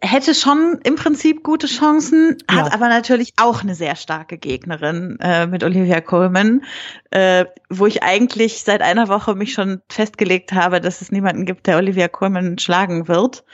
hätte 0.00 0.34
schon 0.34 0.78
im 0.84 0.94
Prinzip 0.94 1.42
gute 1.42 1.66
Chancen, 1.66 2.38
hat 2.48 2.72
aber 2.72 2.88
natürlich 2.88 3.32
auch 3.36 3.62
eine 3.62 3.74
sehr 3.74 3.96
starke 3.96 4.38
Gegnerin 4.38 5.18
äh, 5.20 5.48
mit 5.48 5.64
Olivia 5.64 6.00
Colman, 6.00 6.62
äh, 7.10 7.46
wo 7.68 7.86
ich 7.86 8.04
eigentlich 8.04 8.62
seit 8.62 8.82
einer 8.82 9.08
Woche 9.08 9.34
mich 9.34 9.52
schon 9.52 9.82
festgelegt 9.88 10.52
habe, 10.52 10.80
dass 10.80 11.00
es 11.00 11.10
niemanden 11.10 11.44
gibt, 11.44 11.66
der 11.66 11.76
Olivia 11.78 12.06
Colman 12.06 12.58
schlagen 12.58 13.08
wird. 13.08 13.44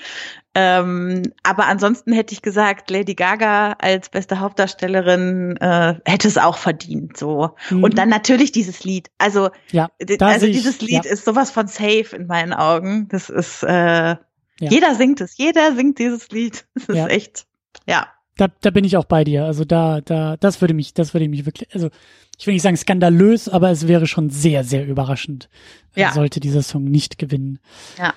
Ähm, 0.55 1.23
aber 1.43 1.67
ansonsten 1.67 2.13
hätte 2.13 2.35
ich 2.35 2.43
gesagt, 2.43 2.91
Lady 2.91 3.15
Gaga 3.15 3.77
als 3.79 4.09
beste 4.09 4.41
Hauptdarstellerin 4.41 5.57
äh, 5.59 5.95
hätte 6.05 6.29
es 6.29 6.39
auch 6.39 6.59
verdient. 6.59 7.17
So 7.17 7.55
mhm. 7.71 7.85
und 7.85 7.97
dann 7.97 8.09
natürlich 8.09 8.53
dieses 8.53 8.83
Lied. 8.85 9.11
Also 9.17 9.51
ja, 9.71 9.89
also 10.19 10.47
dieses 10.47 10.81
Lied 10.81 11.05
ja. 11.05 11.11
ist 11.13 11.25
sowas 11.25 11.51
von 11.51 11.69
safe 11.69 12.17
in 12.17 12.27
meinen 12.27 12.53
Augen. 12.53 13.09
Das 13.09 13.31
ist 13.31 13.63
äh, 13.63 14.17
ja. 14.61 14.71
Jeder 14.71 14.95
singt 14.95 15.21
es, 15.21 15.37
jeder 15.37 15.75
singt 15.75 15.99
dieses 15.99 16.29
Lied. 16.31 16.67
Das 16.75 16.89
ist 16.89 16.97
ja. 16.97 17.07
echt, 17.09 17.47
ja. 17.87 18.07
Da, 18.37 18.49
da 18.61 18.71
bin 18.71 18.85
ich 18.85 18.97
auch 18.97 19.05
bei 19.05 19.25
dir. 19.25 19.45
Also 19.45 19.65
da, 19.65 20.01
da, 20.01 20.37
das 20.37 20.61
würde 20.61 20.75
mich, 20.75 20.95
das 20.95 21.13
würde 21.13 21.29
mich 21.29 21.45
wirklich, 21.45 21.75
also 21.75 21.91
ich 22.39 22.47
will 22.47 22.55
nicht 22.55 22.63
sagen 22.63 22.77
skandalös, 22.77 23.49
aber 23.49 23.71
es 23.71 23.87
wäre 23.89 24.07
schon 24.07 24.31
sehr, 24.31 24.65
sehr 24.65 24.87
überraschend, 24.87 25.51
ja. 25.95 26.13
sollte 26.13 26.41
dieser 26.41 26.63
Song 26.63 26.85
nicht 26.85 27.19
gewinnen. 27.19 27.59
Ja. 27.99 28.15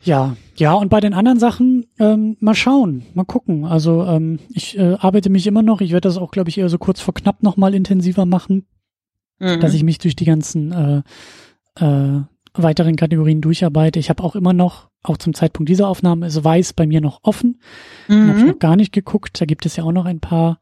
Ja, 0.00 0.36
ja, 0.54 0.74
und 0.74 0.90
bei 0.90 1.00
den 1.00 1.12
anderen 1.12 1.40
Sachen, 1.40 1.86
ähm, 1.98 2.36
mal 2.38 2.54
schauen, 2.54 3.04
mal 3.14 3.24
gucken. 3.24 3.64
Also 3.64 4.04
ähm, 4.04 4.38
ich 4.48 4.78
äh, 4.78 4.96
arbeite 5.00 5.28
mich 5.28 5.46
immer 5.46 5.62
noch, 5.62 5.80
ich 5.80 5.90
werde 5.90 6.08
das 6.08 6.18
auch, 6.18 6.30
glaube 6.30 6.50
ich, 6.50 6.58
eher 6.58 6.68
so 6.68 6.78
kurz 6.78 7.00
vor 7.00 7.14
knapp 7.14 7.42
nochmal 7.42 7.74
intensiver 7.74 8.24
machen, 8.24 8.66
mhm. 9.40 9.60
dass 9.60 9.74
ich 9.74 9.82
mich 9.82 9.98
durch 9.98 10.14
die 10.14 10.24
ganzen 10.24 10.72
äh, 10.72 11.84
äh, 11.84 12.22
weiteren 12.54 12.96
Kategorien 12.96 13.40
durcharbeite. 13.40 13.98
Ich 13.98 14.10
habe 14.10 14.22
auch 14.22 14.34
immer 14.34 14.52
noch, 14.52 14.88
auch 15.02 15.16
zum 15.16 15.34
Zeitpunkt 15.34 15.68
dieser 15.68 15.88
Aufnahme, 15.88 16.26
ist 16.26 16.42
Weiß 16.42 16.72
bei 16.72 16.86
mir 16.86 17.00
noch 17.00 17.20
offen. 17.22 17.60
Mhm. 18.08 18.28
Habe 18.28 18.38
ich 18.40 18.46
noch 18.46 18.58
gar 18.58 18.76
nicht 18.76 18.92
geguckt. 18.92 19.40
Da 19.40 19.46
gibt 19.46 19.66
es 19.66 19.76
ja 19.76 19.84
auch 19.84 19.92
noch 19.92 20.06
ein 20.06 20.20
paar 20.20 20.60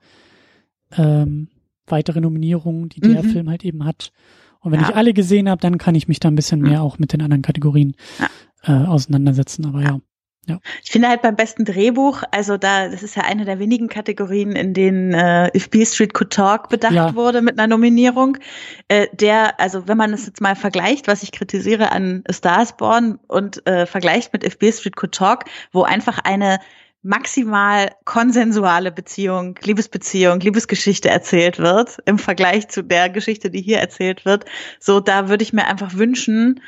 ähm, 0.97 1.49
weitere 1.87 2.21
Nominierungen, 2.21 2.89
die 2.89 3.01
der 3.01 3.23
mhm. 3.23 3.31
Film 3.31 3.51
halt 3.51 3.65
eben 3.65 3.85
hat. 3.85 4.13
Und 4.61 4.73
wenn 4.73 4.81
ja. 4.81 4.89
ich 4.89 4.97
alle 4.97 5.15
gesehen 5.15 5.49
habe, 5.49 5.61
dann 5.61 5.79
kann 5.79 5.95
ich 5.95 6.09
mich 6.09 6.21
da 6.21 6.29
ein 6.29 6.35
bisschen 6.35 6.61
mehr 6.61 6.83
auch 6.83 6.99
mit 6.99 7.13
den 7.13 7.23
anderen 7.23 7.43
Kategorien 7.43 7.95
ja. 8.19 8.29
äh, 8.65 8.87
auseinandersetzen. 8.87 9.65
Aber 9.67 9.83
ja. 9.83 10.01
Ja. 10.47 10.61
Ich 10.83 10.91
finde 10.93 11.09
halt 11.09 11.23
beim 11.23 11.35
besten 11.35 11.65
Drehbuch, 11.65 12.23
also 12.31 12.57
da, 12.57 12.89
das 12.89 13.03
ist 13.03 13.17
ja 13.17 13.25
eine 13.25 13.45
der 13.45 13.59
wenigen 13.59 13.89
Kategorien, 13.89 14.53
in 14.53 14.75
denen 14.75 15.13
äh, 15.13 15.51
If 15.57 15.71
B 15.71 15.85
Street 15.85 16.15
Could 16.15 16.33
Talk 16.33 16.69
bedacht 16.69 16.95
ja. 16.95 17.15
wurde 17.15 17.43
mit 17.43 17.59
einer 17.59 17.67
Nominierung. 17.67 18.39
Äh, 18.87 19.09
der, 19.13 19.59
also 19.59 19.89
wenn 19.89 19.97
man 19.97 20.13
es 20.13 20.27
jetzt 20.27 20.41
mal 20.41 20.55
vergleicht, 20.55 21.09
was 21.09 21.25
ich 21.25 21.33
kritisiere 21.33 21.91
an 21.91 22.23
Stars 22.31 22.77
Born 22.77 23.19
und 23.27 23.67
äh, 23.67 23.87
vergleicht 23.87 24.33
mit 24.33 24.45
If 24.45 24.59
B 24.59 24.71
Street 24.71 24.95
Could 24.95 25.13
Talk, 25.13 25.45
wo 25.73 25.83
einfach 25.83 26.21
eine 26.23 26.61
maximal 27.03 27.91
konsensuale 28.05 28.91
Beziehung, 28.91 29.59
Liebesbeziehung, 29.63 30.41
Liebesgeschichte 30.41 31.09
erzählt 31.09 31.59
wird 31.59 31.99
im 32.05 32.19
Vergleich 32.19 32.69
zu 32.69 32.83
der 32.83 33.09
Geschichte, 33.09 33.51
die 33.51 33.63
hier 33.63 33.79
erzählt 33.79 34.25
wird. 34.25 34.45
So, 34.81 35.01
da 35.01 35.29
würde 35.29 35.45
ich 35.45 35.53
mir 35.53 35.67
einfach 35.67 35.95
wünschen, 35.95 36.61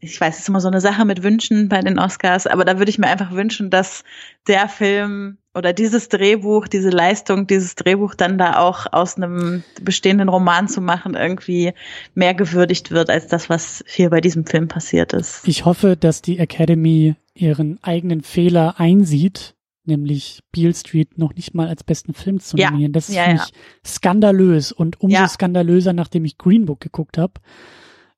ich 0.00 0.20
weiß, 0.20 0.34
es 0.34 0.42
ist 0.42 0.48
immer 0.48 0.60
so 0.60 0.68
eine 0.68 0.80
Sache 0.80 1.04
mit 1.04 1.22
Wünschen 1.22 1.68
bei 1.68 1.80
den 1.80 1.98
Oscars, 1.98 2.46
aber 2.46 2.64
da 2.64 2.78
würde 2.78 2.90
ich 2.90 2.98
mir 2.98 3.08
einfach 3.08 3.32
wünschen, 3.32 3.70
dass 3.70 4.04
der 4.46 4.68
Film 4.68 5.38
oder 5.54 5.72
dieses 5.72 6.08
Drehbuch, 6.08 6.66
diese 6.66 6.90
Leistung, 6.90 7.46
dieses 7.46 7.74
Drehbuch 7.74 8.14
dann 8.14 8.38
da 8.38 8.58
auch 8.58 8.86
aus 8.90 9.16
einem 9.16 9.62
bestehenden 9.82 10.28
Roman 10.28 10.68
zu 10.68 10.80
machen, 10.80 11.14
irgendwie 11.14 11.72
mehr 12.14 12.34
gewürdigt 12.34 12.90
wird 12.90 13.10
als 13.10 13.26
das, 13.26 13.50
was 13.50 13.84
hier 13.86 14.10
bei 14.10 14.20
diesem 14.20 14.46
Film 14.46 14.68
passiert 14.68 15.12
ist. 15.12 15.46
Ich 15.46 15.64
hoffe, 15.64 15.96
dass 15.96 16.22
die 16.22 16.38
Academy 16.38 17.16
ihren 17.34 17.82
eigenen 17.82 18.22
Fehler 18.22 18.80
einsieht, 18.80 19.54
nämlich 19.84 20.40
Beale 20.52 20.74
Street 20.74 21.18
noch 21.18 21.34
nicht 21.34 21.54
mal 21.54 21.68
als 21.68 21.84
besten 21.84 22.14
Film 22.14 22.40
zu 22.40 22.56
nominieren. 22.56 22.92
Ja, 22.92 22.94
das 22.94 23.08
ist 23.08 23.14
ja, 23.14 23.24
für 23.24 23.32
mich 23.32 23.40
ja. 23.40 23.54
skandalös 23.86 24.72
und 24.72 25.00
umso 25.00 25.26
skandalöser, 25.26 25.92
nachdem 25.92 26.24
ich 26.24 26.38
Green 26.38 26.64
Book 26.64 26.80
geguckt 26.80 27.18
habe 27.18 27.34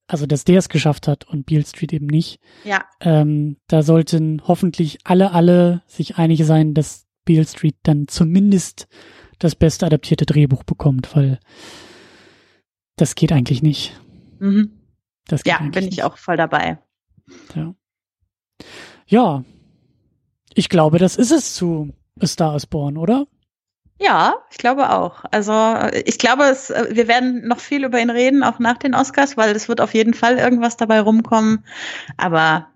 also 0.07 0.27
dass 0.27 0.45
der 0.45 0.59
es 0.59 0.69
geschafft 0.69 1.09
hat 1.09 1.25
und 1.25 1.47
Beale 1.47 1.65
Street 1.65 1.93
eben 1.93 2.07
nicht. 2.07 2.41
Ja. 2.65 2.85
Ähm, 3.01 3.57
da 3.69 3.83
sollten 3.83 4.43
hoffentlich 4.47 4.99
alle, 5.05 5.33
alle 5.33 5.83
sich 5.87 6.17
einig 6.17 6.45
sein, 6.45 6.75
dass 6.75 7.07
Beale 7.25 7.47
Street 7.47 7.77
dann 7.83 8.07
zumindest 8.09 8.87
das 9.39 9.55
beste 9.55 9.87
adaptierte 9.87 10.27
Drehbuch 10.27 10.63
bekommt, 10.65 11.15
weil 11.17 11.41
das 12.97 13.15
geht 13.15 13.33
eigentlich 13.33 13.63
nicht. 13.63 13.99
Mhm. 14.39 14.73
Das 15.27 15.43
geht 15.43 15.55
ja, 15.55 15.69
bin 15.71 15.89
ich 15.89 16.03
auch 16.03 16.19
voll 16.19 16.37
dabei. 16.37 16.79
Ja. 17.55 17.75
Ja. 19.07 19.45
Ich 20.55 20.69
glaube, 20.69 20.99
das 20.99 21.17
ist 21.17 21.33
es 21.33 21.55
zu 21.55 21.93
A 22.21 22.27
Star 22.27 22.55
is 22.55 22.67
Born, 22.67 22.97
oder? 22.97 23.27
Ja, 24.05 24.35
ich 24.51 24.59
glaube 24.59 24.91
auch. 24.91 25.25
Also 25.31 25.53
ich 26.05 26.19
glaube, 26.19 26.45
es, 26.45 26.71
äh, 26.71 26.89
wir 26.91 27.09
werden 27.09 27.47
noch 27.49 27.61
viel 27.61 27.85
über 27.85 27.99
ihn 28.01 28.11
reden, 28.11 28.43
auch 28.43 28.59
nach 28.59 28.77
den 28.77 28.95
Oscars, 28.95 29.37
weil 29.37 29.55
es 29.57 29.69
wird 29.69 29.81
auf 29.81 29.95
jeden 29.95 30.15
Fall 30.15 30.37
irgendwas 30.37 30.77
dabei 30.77 31.01
rumkommen. 31.01 31.65
Aber 32.17 32.67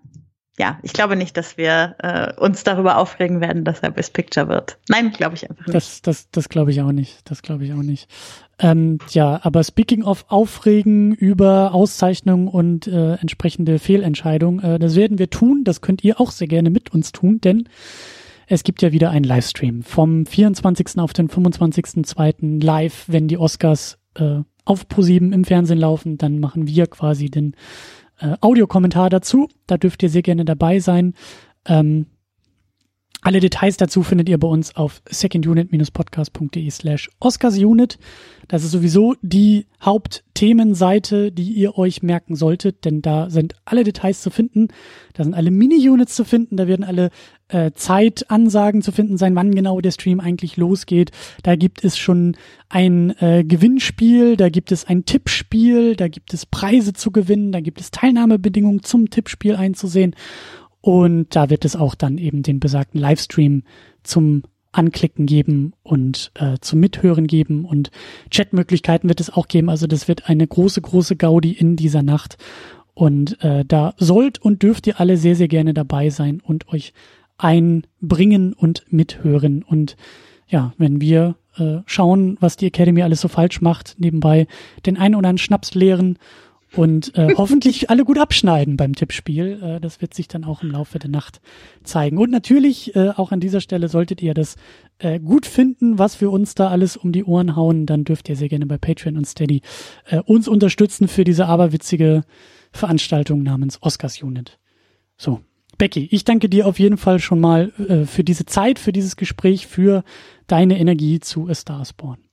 ja, 0.59 0.79
ich 0.83 0.93
glaube 0.93 1.17
nicht, 1.17 1.37
dass 1.37 1.57
wir 1.57 1.95
äh, 1.99 2.33
uns 2.41 2.64
darüber 2.64 2.97
aufregen 2.97 3.41
werden, 3.41 3.64
dass 3.64 3.81
er 3.81 3.91
Best 3.91 4.12
Picture 4.12 4.49
wird. 4.49 4.79
Nein, 4.88 5.12
glaube 5.12 5.37
ich 5.37 5.49
einfach 5.49 5.67
nicht. 5.67 5.75
Das, 5.75 6.03
das, 6.03 6.31
das 6.31 6.49
glaube 6.49 6.73
ich 6.73 6.81
auch 6.81 6.93
nicht. 6.93 7.31
Das 7.31 7.43
glaube 7.43 7.64
ich 7.64 7.73
auch 7.73 7.83
nicht. 7.83 8.09
Ähm, 8.59 8.99
ja, 9.11 9.38
aber 9.43 9.62
speaking 9.62 10.03
of 10.03 10.25
Aufregen 10.29 11.14
über 11.14 11.75
Auszeichnungen 11.75 12.49
und 12.49 12.88
äh, 12.88 13.14
entsprechende 13.14 13.79
Fehlentscheidungen, 13.79 14.64
äh, 14.64 14.79
das 14.81 14.97
werden 14.97 15.19
wir 15.19 15.31
tun. 15.31 15.62
Das 15.62 15.81
könnt 15.81 16.03
ihr 16.03 16.21
auch 16.21 16.33
sehr 16.33 16.49
gerne 16.49 16.71
mit 16.71 16.93
uns 16.93 17.12
tun, 17.12 17.41
denn 17.41 17.69
es 18.49 18.65
gibt 18.65 18.83
ja 18.83 18.93
wieder 18.93 19.11
einen 19.11 19.25
Livestream 19.25 19.83
vom 19.83 20.25
24. 20.25 20.99
auf 20.99 21.13
den 21.13 21.29
25.2. 21.29 22.65
live, 22.65 23.05
wenn 23.07 23.29
die 23.29 23.37
Oscars 23.37 23.99
äh, 24.15 24.41
auf 24.65 24.87
Pro7 24.87 25.33
im 25.33 25.45
Fernsehen 25.45 25.79
laufen, 25.79 26.19
dann 26.19 26.41
machen 26.41 26.67
wir 26.67 26.87
quasi 26.87 27.31
den 27.31 27.55
äh, 28.19 28.37
Audiokommentar 28.41 29.11
dazu. 29.11 29.49
Da 29.67 29.77
dürft 29.77 30.03
ihr 30.03 30.09
sehr 30.09 30.23
gerne 30.23 30.45
dabei 30.45 30.79
sein. 30.79 31.15
Ähm, 31.67 32.07
alle 33.29 33.41
Details 33.41 33.77
dazu 33.77 34.03
findet 34.03 34.27
ihr 34.31 34.38
bei 34.38 34.49
uns 34.49 34.75
auf 34.75 35.03
secondunit-podcast.de 35.11 36.71
slash 36.71 37.11
oscarsunit. 37.21 37.99
Das 38.49 38.64
ist 38.64 38.71
sowieso 38.71 39.17
die 39.21 39.67
Hauptthemenseite, 39.83 41.31
die 41.31 41.53
ihr 41.53 41.77
euch 41.77 42.03
merken 42.03 42.37
solltet, 42.37 42.87
denn 42.87 43.03
da 43.03 43.29
sind 43.29 43.55
alle 43.67 43.85
Details 43.85 44.23
zu 44.23 44.31
finden. 44.31 44.69
Da 45.12 45.25
sind 45.25 45.35
alle 45.35 45.51
Mini-Units 45.51 46.14
zu 46.14 46.25
finden. 46.25 46.57
Da 46.57 46.69
werden 46.69 46.87
alle 46.87 47.11
äh, 47.49 47.71
Zeitansagen 47.75 48.81
zu 48.81 48.93
finden 48.93 49.19
sein, 49.19 49.37
wann 49.37 49.55
genau 49.55 49.83
der 49.83 49.91
Stream 49.91 50.21
eigentlich 50.21 50.57
losgeht. 50.57 51.11
Da 51.43 51.55
gibt 51.55 51.85
es 51.85 51.99
schon 51.99 52.35
ein 52.71 53.11
äh, 53.21 53.45
Gewinnspiel, 53.45 54.38
da 54.38 54.49
gibt 54.49 54.73
es 54.73 54.87
ein 54.87 55.05
Tippspiel, 55.05 55.97
da 55.97 56.09
gibt 56.09 56.33
es 56.33 56.47
Preise 56.47 56.95
zu 56.95 57.11
gewinnen, 57.11 57.53
da 57.53 57.61
gibt 57.61 57.79
es 57.79 57.91
Teilnahmebedingungen 57.91 58.85
zum 58.85 59.11
Tippspiel 59.11 59.55
einzusehen. 59.55 60.14
Und 60.81 61.35
da 61.35 61.51
wird 61.51 61.64
es 61.64 61.77
auch 61.77 61.95
dann 61.95 62.19
eben 62.19 62.43
den 62.43 62.61
besagten 62.61 63.01
Livestream 63.01 63.64
zum 64.03 64.43
Anklicken 64.73 65.27
geben 65.27 65.73
und 65.83 66.31
äh, 66.35 66.59
zum 66.61 66.81
Mithören 66.81 67.27
geben 67.27 67.64
und 67.64 67.91
Chatmöglichkeiten 68.31 69.09
wird 69.09 69.21
es 69.21 69.31
auch 69.31 69.49
geben. 69.49 69.71
Also 69.71 69.87
das 69.87 70.09
wird 70.09 70.29
eine 70.29 70.47
große, 70.47 70.81
große 70.81 71.17
Gaudi 71.17 71.53
in 71.53 71.77
dieser 71.77 72.03
Nacht. 72.03 72.37
Und 72.95 73.43
äh, 73.43 73.64
da 73.64 73.95
sollt 73.97 74.38
und 74.38 74.62
dürft 74.62 74.87
ihr 74.87 75.01
alle 75.01 75.17
sehr, 75.17 75.37
sehr 75.37 75.49
gerne 75.49 75.73
dabei 75.73 76.11
sein 76.11 76.41
und 76.41 76.69
euch 76.69 76.93
einbringen 77.38 78.53
und 78.53 78.85
mithören. 78.91 79.62
Und 79.62 79.97
ja, 80.49 80.73
wenn 80.79 81.01
wir 81.01 81.37
äh, 81.57 81.79
schauen, 81.87 82.37
was 82.41 82.57
die 82.57 82.67
Academy 82.67 83.03
alles 83.03 83.21
so 83.21 83.29
falsch 83.29 83.61
macht, 83.61 83.97
nebenbei 83.99 84.47
den 84.85 84.97
einen 84.97 85.14
oder 85.14 85.29
anderen 85.29 85.38
Schnaps 85.38 85.75
leeren 85.75 86.19
und 86.75 87.17
äh, 87.17 87.35
hoffentlich 87.37 87.91
alle 87.91 88.05
gut 88.05 88.19
abschneiden 88.19 88.77
beim 88.77 88.95
Tippspiel. 88.95 89.61
Äh, 89.63 89.81
das 89.81 90.01
wird 90.01 90.15
sich 90.15 90.29
dann 90.29 90.45
auch 90.45 90.63
im 90.63 90.71
Laufe 90.71 90.99
der 90.99 91.11
Nacht 91.11 91.41
zeigen. 91.83 92.19
Und 92.19 92.31
natürlich, 92.31 92.95
äh, 92.95 93.11
auch 93.11 93.33
an 93.33 93.41
dieser 93.41 93.61
Stelle, 93.61 93.89
solltet 93.89 94.23
ihr 94.23 94.35
das 94.35 94.57
äh, 94.99 95.19
gut 95.19 95.47
finden, 95.47 95.99
was 95.99 96.21
wir 96.21 96.31
uns 96.31 96.55
da 96.55 96.69
alles 96.69 96.97
um 96.97 97.13
die 97.13 97.25
Ohren 97.25 97.57
hauen, 97.57 97.87
dann 97.87 98.05
dürft 98.05 98.29
ihr 98.29 98.37
sehr 98.37 98.49
gerne 98.49 98.67
bei 98.67 98.79
Patreon 98.79 99.17
und 99.17 99.27
Steady 99.27 99.63
äh, 100.07 100.21
uns 100.21 100.49
unterstützen 100.49 101.09
für 101.09 101.25
diese 101.25 101.47
aberwitzige 101.47 102.25
Veranstaltung 102.73 103.43
namens 103.43 103.83
Oscars 103.83 104.23
Unit. 104.23 104.59
So, 105.17 105.41
Becky, 105.79 106.09
ich 106.11 106.25
danke 106.25 106.49
dir 106.49 106.67
auf 106.67 106.79
jeden 106.79 106.97
Fall 106.97 107.21
schon 107.21 107.41
mal 107.41 107.73
äh, 107.89 108.05
für 108.05 108.25
diese 108.25 108.45
Zeit, 108.45 108.79
für 108.79 108.93
dieses 108.93 109.17
Gespräch, 109.17 109.67
für 109.67 110.05
deine 110.47 110.79
Energie 110.79 111.21
zu 111.21 111.49
A 111.49 111.55
Star 111.55 111.85
Born. 111.97 112.28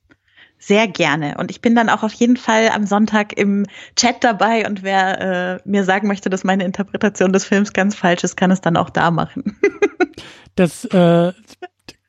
Sehr 0.57 0.87
gerne. 0.87 1.35
Und 1.37 1.51
ich 1.51 1.61
bin 1.61 1.75
dann 1.75 1.89
auch 1.89 2.03
auf 2.03 2.13
jeden 2.13 2.37
Fall 2.37 2.69
am 2.69 2.85
Sonntag 2.85 3.37
im 3.37 3.65
Chat 3.95 4.23
dabei 4.23 4.65
und 4.67 4.83
wer 4.83 5.21
äh, 5.21 5.59
mir 5.69 5.83
sagen 5.83 6.07
möchte, 6.07 6.29
dass 6.29 6.43
meine 6.43 6.63
Interpretation 6.63 7.33
des 7.33 7.45
Films 7.45 7.73
ganz 7.73 7.95
falsch 7.95 8.23
ist, 8.23 8.35
kann 8.35 8.51
es 8.51 8.61
dann 8.61 8.77
auch 8.77 8.89
da 8.89 9.11
machen. 9.11 9.57
das 10.55 10.85
äh, 10.85 11.33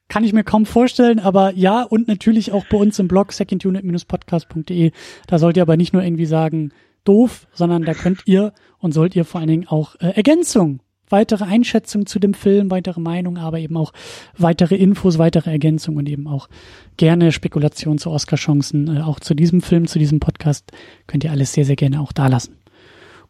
kann 0.09 0.25
ich 0.25 0.33
mir 0.33 0.45
kaum 0.45 0.65
vorstellen, 0.65 1.19
aber 1.19 1.53
ja, 1.55 1.83
und 1.83 2.09
natürlich 2.09 2.53
auch 2.53 2.65
bei 2.67 2.79
uns 2.79 2.99
im 2.99 3.09
Blog 3.09 3.33
secondunit-podcast.de. 3.33 4.93
Da 5.27 5.39
sollt 5.39 5.57
ihr 5.57 5.63
aber 5.63 5.77
nicht 5.77 5.93
nur 5.93 6.03
irgendwie 6.03 6.27
sagen, 6.27 6.73
doof, 7.05 7.47
sondern 7.53 7.83
da 7.83 7.95
könnt 7.95 8.23
ihr 8.27 8.53
und 8.79 8.93
sollt 8.93 9.17
ihr 9.17 9.25
vor 9.25 9.41
allen 9.41 9.49
Dingen 9.49 9.69
auch 9.69 9.97
äh, 9.97 10.11
Ergänzungen 10.11 10.81
weitere 11.09 11.45
Einschätzungen 11.45 12.07
zu 12.07 12.19
dem 12.19 12.35
Film, 12.35 12.71
weitere 12.71 13.01
Meinungen, 13.01 13.39
aber 13.39 13.59
eben 13.59 13.77
auch 13.77 13.93
weitere 14.37 14.77
Infos, 14.77 15.19
weitere 15.19 15.51
Ergänzungen 15.51 15.99
und 15.99 16.09
eben 16.09 16.27
auch 16.27 16.49
gerne 16.97 17.33
Spekulationen 17.33 17.99
zu 17.99 18.11
Oscar-Chancen, 18.11 18.97
äh, 18.97 19.01
auch 19.01 19.21
zu 19.21 19.35
diesem 19.35 19.61
Film, 19.61 19.87
zu 19.87 19.99
diesem 19.99 20.21
Podcast, 20.21 20.73
könnt 21.07 21.25
ihr 21.25 21.31
alles 21.31 21.53
sehr, 21.53 21.65
sehr 21.65 21.77
gerne 21.77 22.01
auch 22.01 22.13
da 22.13 22.27
lassen. 22.27 22.57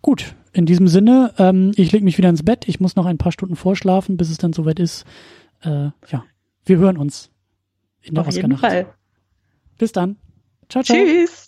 Gut, 0.02 0.34
in 0.52 0.66
diesem 0.66 0.88
Sinne, 0.88 1.32
ähm, 1.38 1.72
ich 1.76 1.92
lege 1.92 2.04
mich 2.04 2.16
wieder 2.16 2.28
ins 2.28 2.42
Bett. 2.42 2.68
Ich 2.68 2.80
muss 2.80 2.96
noch 2.96 3.06
ein 3.06 3.18
paar 3.18 3.32
Stunden 3.32 3.56
vorschlafen, 3.56 4.16
bis 4.16 4.30
es 4.30 4.38
dann 4.38 4.52
soweit 4.52 4.78
ist. 4.78 5.04
Äh, 5.62 5.90
ja, 6.08 6.24
wir 6.64 6.78
hören 6.78 6.96
uns 6.96 7.30
in 8.02 8.14
der 8.14 8.26
Oscar-Nacht. 8.26 8.86
Bis 9.78 9.92
dann. 9.92 10.16
Ciao, 10.68 10.82
ciao. 10.82 10.96
Tschüss. 10.96 11.45